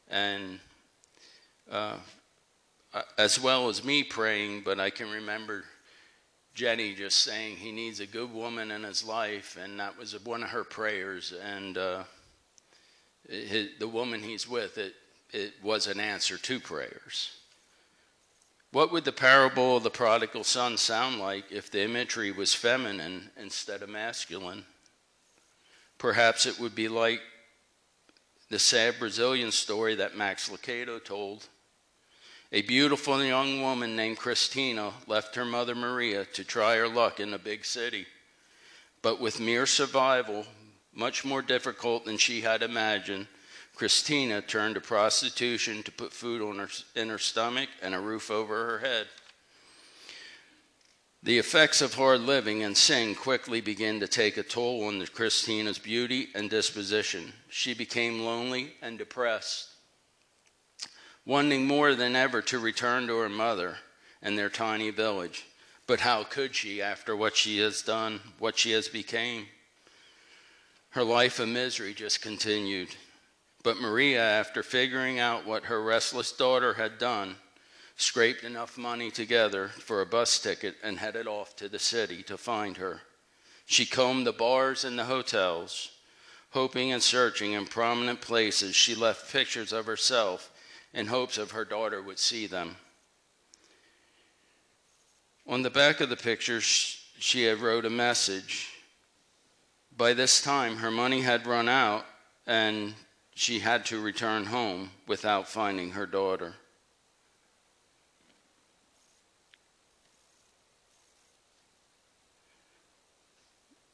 And 0.06 0.60
uh, 1.68 1.96
as 3.18 3.40
well 3.40 3.68
as 3.68 3.84
me 3.84 4.04
praying, 4.04 4.62
but 4.64 4.78
I 4.78 4.90
can 4.90 5.10
remember 5.10 5.64
Jenny 6.54 6.94
just 6.94 7.24
saying 7.24 7.56
he 7.56 7.72
needs 7.72 7.98
a 7.98 8.06
good 8.06 8.32
woman 8.32 8.70
in 8.70 8.84
his 8.84 9.02
life, 9.02 9.58
and 9.60 9.80
that 9.80 9.98
was 9.98 10.16
one 10.24 10.44
of 10.44 10.50
her 10.50 10.62
prayers. 10.62 11.34
And 11.44 11.76
uh, 11.76 12.04
the 13.28 13.88
woman 13.88 14.22
he's 14.22 14.48
with, 14.48 14.78
it, 14.78 14.94
it 15.32 15.54
was 15.60 15.88
an 15.88 15.98
answer 15.98 16.38
to 16.38 16.60
prayers. 16.60 17.32
What 18.74 18.90
would 18.90 19.04
the 19.04 19.12
parable 19.12 19.76
of 19.76 19.84
the 19.84 19.90
prodigal 19.90 20.42
son 20.42 20.78
sound 20.78 21.20
like 21.20 21.44
if 21.52 21.70
the 21.70 21.84
imagery 21.84 22.32
was 22.32 22.54
feminine 22.54 23.30
instead 23.36 23.82
of 23.82 23.88
masculine? 23.88 24.64
Perhaps 25.96 26.44
it 26.44 26.58
would 26.58 26.74
be 26.74 26.88
like 26.88 27.20
the 28.50 28.58
sad 28.58 28.98
Brazilian 28.98 29.52
story 29.52 29.94
that 29.94 30.16
Max 30.16 30.48
Lucado 30.48 30.98
told 30.98 31.46
a 32.50 32.62
beautiful 32.62 33.22
young 33.22 33.62
woman 33.62 33.94
named 33.94 34.18
Christina 34.18 34.92
left 35.06 35.36
her 35.36 35.44
mother 35.44 35.76
Maria 35.76 36.24
to 36.32 36.42
try 36.42 36.74
her 36.74 36.88
luck 36.88 37.20
in 37.20 37.32
a 37.32 37.38
big 37.38 37.64
city. 37.64 38.06
But 39.02 39.20
with 39.20 39.38
mere 39.38 39.66
survival, 39.66 40.46
much 40.92 41.24
more 41.24 41.42
difficult 41.42 42.06
than 42.06 42.18
she 42.18 42.40
had 42.40 42.60
imagined, 42.60 43.28
Christina 43.74 44.40
turned 44.42 44.76
to 44.76 44.80
prostitution 44.80 45.82
to 45.82 45.92
put 45.92 46.12
food 46.12 46.42
on 46.42 46.58
her, 46.58 46.68
in 46.94 47.08
her 47.08 47.18
stomach 47.18 47.68
and 47.82 47.94
a 47.94 48.00
roof 48.00 48.30
over 48.30 48.66
her 48.66 48.78
head. 48.78 49.06
The 51.22 51.38
effects 51.38 51.80
of 51.80 51.94
hard 51.94 52.20
living 52.20 52.62
and 52.62 52.76
sin 52.76 53.14
quickly 53.14 53.60
began 53.60 53.98
to 54.00 54.06
take 54.06 54.36
a 54.36 54.42
toll 54.42 54.84
on 54.84 55.04
Christina's 55.06 55.78
beauty 55.78 56.28
and 56.34 56.50
disposition. 56.50 57.32
She 57.48 57.74
became 57.74 58.24
lonely 58.24 58.74
and 58.82 58.98
depressed 58.98 59.74
wanting 61.26 61.66
more 61.66 61.94
than 61.94 62.16
ever 62.16 62.42
to 62.42 62.58
return 62.58 63.06
to 63.06 63.18
her 63.18 63.28
mother 63.28 63.78
and 64.22 64.38
their 64.38 64.50
tiny 64.50 64.90
village. 64.90 65.46
But 65.86 66.00
how 66.00 66.24
could 66.24 66.54
she 66.54 66.80
after 66.80 67.14
what 67.14 67.36
she 67.36 67.58
has 67.58 67.82
done, 67.82 68.20
what 68.38 68.58
she 68.58 68.72
has 68.72 68.88
become? 68.88 69.46
Her 70.90 71.04
life 71.04 71.40
of 71.40 71.48
misery 71.48 71.92
just 71.92 72.22
continued. 72.22 72.88
But 73.64 73.80
Maria, 73.80 74.22
after 74.22 74.62
figuring 74.62 75.18
out 75.18 75.46
what 75.46 75.64
her 75.64 75.82
restless 75.82 76.30
daughter 76.30 76.74
had 76.74 76.98
done, 76.98 77.36
scraped 77.96 78.44
enough 78.44 78.76
money 78.76 79.10
together 79.10 79.68
for 79.68 80.02
a 80.02 80.06
bus 80.06 80.38
ticket 80.38 80.76
and 80.82 80.98
headed 80.98 81.26
off 81.26 81.56
to 81.56 81.68
the 81.70 81.78
city 81.78 82.22
to 82.24 82.36
find 82.36 82.76
her. 82.76 83.00
She 83.64 83.86
combed 83.86 84.26
the 84.26 84.32
bars 84.32 84.84
and 84.84 84.98
the 84.98 85.04
hotels, 85.04 85.90
hoping 86.50 86.92
and 86.92 87.02
searching 87.02 87.52
in 87.52 87.64
prominent 87.64 88.20
places. 88.20 88.76
She 88.76 88.94
left 88.94 89.32
pictures 89.32 89.72
of 89.72 89.86
herself 89.86 90.50
in 90.92 91.06
hopes 91.06 91.38
of 91.38 91.52
her 91.52 91.64
daughter 91.64 92.02
would 92.02 92.18
see 92.18 92.46
them. 92.46 92.76
On 95.46 95.62
the 95.62 95.70
back 95.70 96.02
of 96.02 96.10
the 96.10 96.16
pictures, 96.16 96.98
she 97.18 97.44
had 97.44 97.60
wrote 97.60 97.86
a 97.86 97.90
message. 97.90 98.68
By 99.96 100.12
this 100.12 100.42
time, 100.42 100.76
her 100.76 100.90
money 100.90 101.22
had 101.22 101.46
run 101.46 101.68
out, 101.68 102.04
and 102.46 102.94
she 103.34 103.58
had 103.58 103.84
to 103.86 104.00
return 104.00 104.46
home 104.46 104.90
without 105.06 105.48
finding 105.48 105.90
her 105.90 106.06
daughter. 106.06 106.54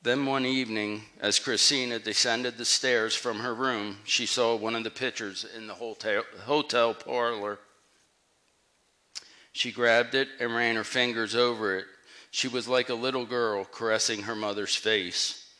Then 0.03 0.25
one 0.25 0.47
evening, 0.47 1.03
as 1.21 1.39
Christina 1.39 1.99
descended 1.99 2.57
the 2.57 2.65
stairs 2.65 3.15
from 3.15 3.41
her 3.41 3.55
room, 3.55 3.99
she 4.05 4.25
saw 4.25 4.57
one 4.57 4.75
of 4.75 4.83
the 4.83 4.91
pictures 4.91 5.45
in 5.55 5.67
the 5.67 5.75
hotel, 5.75 6.23
hotel 6.45 6.95
parlor. 6.95 7.59
She 9.53 9.73
grabbed 9.73 10.15
it 10.15 10.29
and 10.39 10.55
ran 10.55 10.77
her 10.77 10.85
fingers 10.85 11.35
over 11.35 11.77
it. 11.77 11.85
She 12.31 12.49
was 12.49 12.67
like 12.67 12.89
a 12.89 12.95
little 12.95 13.27
girl 13.27 13.65
caressing 13.65 14.23
her 14.23 14.37
mother's 14.37 14.75
face. 14.75 15.53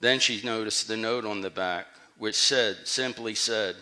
Then 0.00 0.18
she 0.18 0.42
noticed 0.44 0.88
the 0.88 0.96
note 0.96 1.24
on 1.24 1.40
the 1.40 1.50
back, 1.50 1.86
which 2.20 2.36
said, 2.36 2.76
simply 2.84 3.34
said, 3.34 3.74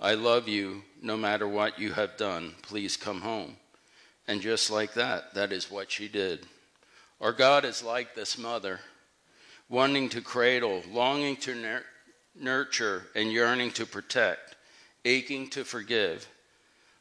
I 0.00 0.14
love 0.14 0.48
you 0.48 0.82
no 1.02 1.14
matter 1.14 1.46
what 1.46 1.78
you 1.78 1.92
have 1.92 2.16
done. 2.16 2.54
Please 2.62 2.96
come 2.96 3.20
home. 3.20 3.58
And 4.26 4.40
just 4.40 4.70
like 4.70 4.94
that, 4.94 5.34
that 5.34 5.52
is 5.52 5.70
what 5.70 5.90
she 5.90 6.08
did. 6.08 6.46
Our 7.20 7.32
God 7.32 7.66
is 7.66 7.82
like 7.82 8.14
this 8.14 8.38
mother 8.38 8.80
wanting 9.68 10.08
to 10.08 10.22
cradle, 10.22 10.82
longing 10.90 11.36
to 11.36 11.54
nur- 11.54 11.84
nurture, 12.34 13.08
and 13.14 13.30
yearning 13.30 13.72
to 13.72 13.84
protect, 13.84 14.56
aching 15.04 15.50
to 15.50 15.62
forgive. 15.62 16.26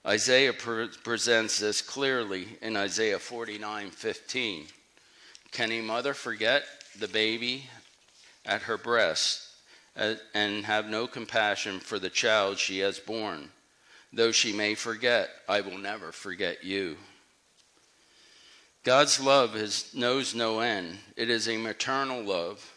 Isaiah 0.05 0.51
pre- 0.51 0.89
presents 1.05 1.57
this 1.57 1.81
clearly 1.81 2.57
in 2.61 2.75
Isaiah 2.75 3.19
49:15. 3.19 4.67
Can 5.51 5.71
a 5.71 5.79
mother 5.79 6.13
forget 6.13 6.65
the 6.99 7.07
baby 7.07 7.69
at 8.45 8.63
her 8.63 8.77
breast 8.77 9.50
and 10.33 10.65
have 10.65 10.87
no 10.87 11.07
compassion 11.07 11.79
for 11.79 11.99
the 11.99 12.09
child 12.09 12.57
she 12.57 12.79
has 12.79 12.99
borne? 12.99 13.49
Though 14.13 14.31
she 14.31 14.51
may 14.51 14.75
forget, 14.75 15.29
I 15.47 15.61
will 15.61 15.77
never 15.77 16.11
forget 16.11 16.63
you. 16.63 16.97
God's 18.83 19.19
love 19.19 19.55
is, 19.55 19.93
knows 19.93 20.33
no 20.33 20.59
end. 20.59 20.97
It 21.15 21.29
is 21.29 21.47
a 21.47 21.57
maternal 21.57 22.23
love 22.23 22.73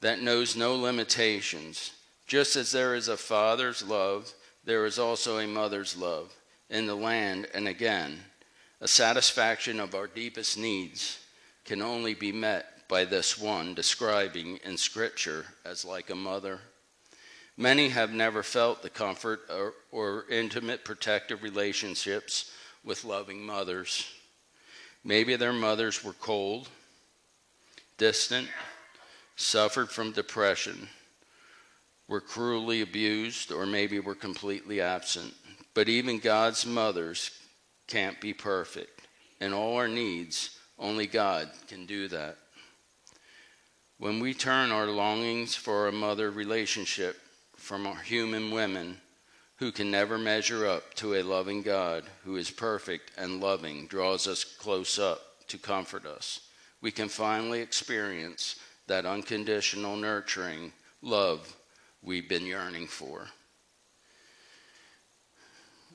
that 0.00 0.22
knows 0.22 0.56
no 0.56 0.74
limitations. 0.74 1.92
Just 2.26 2.56
as 2.56 2.72
there 2.72 2.94
is 2.94 3.08
a 3.08 3.16
father's 3.16 3.82
love, 3.82 4.32
there 4.64 4.86
is 4.86 4.98
also 4.98 5.38
a 5.38 5.46
mother's 5.46 5.96
love 5.96 6.34
in 6.68 6.86
the 6.86 6.94
land, 6.94 7.48
and 7.54 7.66
again, 7.68 8.18
a 8.80 8.88
satisfaction 8.88 9.80
of 9.80 9.94
our 9.94 10.06
deepest 10.06 10.56
needs 10.58 11.18
can 11.64 11.82
only 11.82 12.14
be 12.14 12.32
met 12.32 12.79
by 12.90 13.04
this 13.04 13.38
one 13.38 13.72
describing 13.72 14.58
in 14.64 14.76
Scripture 14.76 15.46
as 15.64 15.84
like 15.84 16.10
a 16.10 16.14
mother. 16.14 16.58
Many 17.56 17.90
have 17.90 18.12
never 18.12 18.42
felt 18.42 18.82
the 18.82 18.90
comfort 18.90 19.42
or, 19.48 19.74
or 19.92 20.24
intimate 20.28 20.84
protective 20.84 21.44
relationships 21.44 22.50
with 22.84 23.04
loving 23.04 23.46
mothers. 23.46 24.10
Maybe 25.04 25.36
their 25.36 25.52
mothers 25.52 26.02
were 26.02 26.14
cold, 26.14 26.68
distant, 27.96 28.48
suffered 29.36 29.90
from 29.90 30.10
depression, 30.10 30.88
were 32.08 32.20
cruelly 32.20 32.82
abused, 32.82 33.52
or 33.52 33.66
maybe 33.66 34.00
were 34.00 34.16
completely 34.16 34.80
absent. 34.80 35.32
But 35.74 35.88
even 35.88 36.18
God's 36.18 36.66
mothers 36.66 37.30
can't 37.86 38.20
be 38.20 38.32
perfect. 38.32 39.06
And 39.40 39.54
all 39.54 39.76
our 39.76 39.88
needs, 39.88 40.58
only 40.76 41.06
God 41.06 41.50
can 41.68 41.86
do 41.86 42.08
that. 42.08 42.36
When 44.00 44.18
we 44.18 44.32
turn 44.32 44.72
our 44.72 44.86
longings 44.86 45.54
for 45.54 45.86
a 45.86 45.92
mother 45.92 46.30
relationship 46.30 47.20
from 47.54 47.86
our 47.86 48.00
human 48.00 48.50
women 48.50 48.96
who 49.56 49.70
can 49.70 49.90
never 49.90 50.16
measure 50.16 50.66
up 50.66 50.94
to 50.94 51.16
a 51.16 51.22
loving 51.22 51.60
God 51.60 52.04
who 52.24 52.36
is 52.36 52.50
perfect 52.50 53.12
and 53.18 53.42
loving, 53.42 53.86
draws 53.88 54.26
us 54.26 54.42
close 54.42 54.98
up 54.98 55.20
to 55.48 55.58
comfort 55.58 56.06
us, 56.06 56.40
we 56.80 56.90
can 56.90 57.10
finally 57.10 57.60
experience 57.60 58.56
that 58.86 59.04
unconditional 59.04 59.96
nurturing 59.96 60.72
love 61.02 61.54
we've 62.02 62.26
been 62.26 62.46
yearning 62.46 62.86
for. 62.86 63.26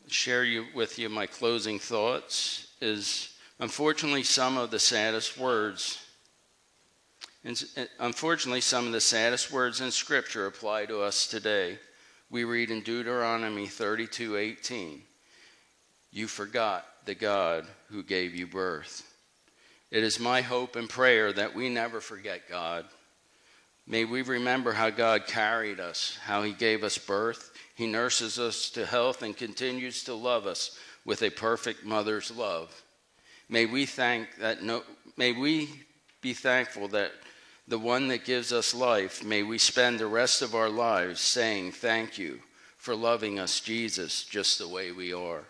Share 0.05 0.43
you, 0.43 0.67
with 0.75 0.99
you 0.99 1.09
my 1.09 1.25
closing 1.25 1.79
thoughts 1.79 2.67
is 2.81 3.35
unfortunately 3.59 4.21
some 4.21 4.57
of 4.57 4.69
the 4.69 4.77
saddest 4.77 5.39
words 5.39 6.04
and 7.45 7.63
unfortunately 7.99 8.59
some 8.59 8.87
of 8.87 8.91
the 8.91 8.99
saddest 8.99 9.51
words 9.51 9.79
in 9.79 9.91
scripture 9.91 10.47
apply 10.47 10.85
to 10.85 11.01
us 11.01 11.27
today 11.27 11.77
we 12.29 12.43
read 12.43 12.71
in 12.71 12.81
Deuteronomy 12.81 13.67
32:18, 13.67 15.05
"You 16.11 16.27
forgot 16.27 17.05
the 17.05 17.15
God 17.15 17.67
who 17.89 18.03
gave 18.03 18.33
you 18.33 18.47
birth." 18.47 19.03
It 19.91 20.03
is 20.03 20.19
my 20.19 20.41
hope 20.41 20.75
and 20.75 20.89
prayer 20.89 21.31
that 21.31 21.53
we 21.53 21.69
never 21.69 22.01
forget 22.01 22.49
God. 22.49 22.89
May 23.85 24.03
we 24.03 24.23
remember 24.23 24.73
how 24.73 24.89
God 24.89 25.27
carried 25.27 25.79
us, 25.79 26.17
how 26.23 26.41
he 26.41 26.51
gave 26.51 26.83
us 26.83 26.97
birth, 26.97 27.51
he 27.75 27.85
nurses 27.85 28.39
us 28.39 28.71
to 28.71 28.87
health 28.87 29.21
and 29.21 29.37
continues 29.37 30.03
to 30.05 30.15
love 30.15 30.47
us 30.47 30.77
with 31.05 31.21
a 31.21 31.29
perfect 31.29 31.83
mother's 31.83 32.31
love. 32.31 32.83
May 33.47 33.67
we 33.67 33.85
thank 33.85 34.37
that 34.37 34.63
no, 34.63 34.83
may 35.15 35.31
we 35.31 35.85
be 36.21 36.33
thankful 36.33 36.87
that 36.87 37.13
the 37.67 37.79
one 37.79 38.07
that 38.09 38.25
gives 38.25 38.53
us 38.53 38.75
life, 38.75 39.23
may 39.23 39.41
we 39.41 39.57
spend 39.57 39.99
the 39.99 40.07
rest 40.07 40.41
of 40.41 40.53
our 40.53 40.69
lives 40.69 41.19
saying 41.19 41.71
thank 41.71 42.17
you 42.17 42.39
for 42.77 42.95
loving 42.95 43.39
us, 43.39 43.59
Jesus, 43.59 44.23
just 44.23 44.59
the 44.59 44.67
way 44.67 44.91
we 44.91 45.11
are. 45.13 45.43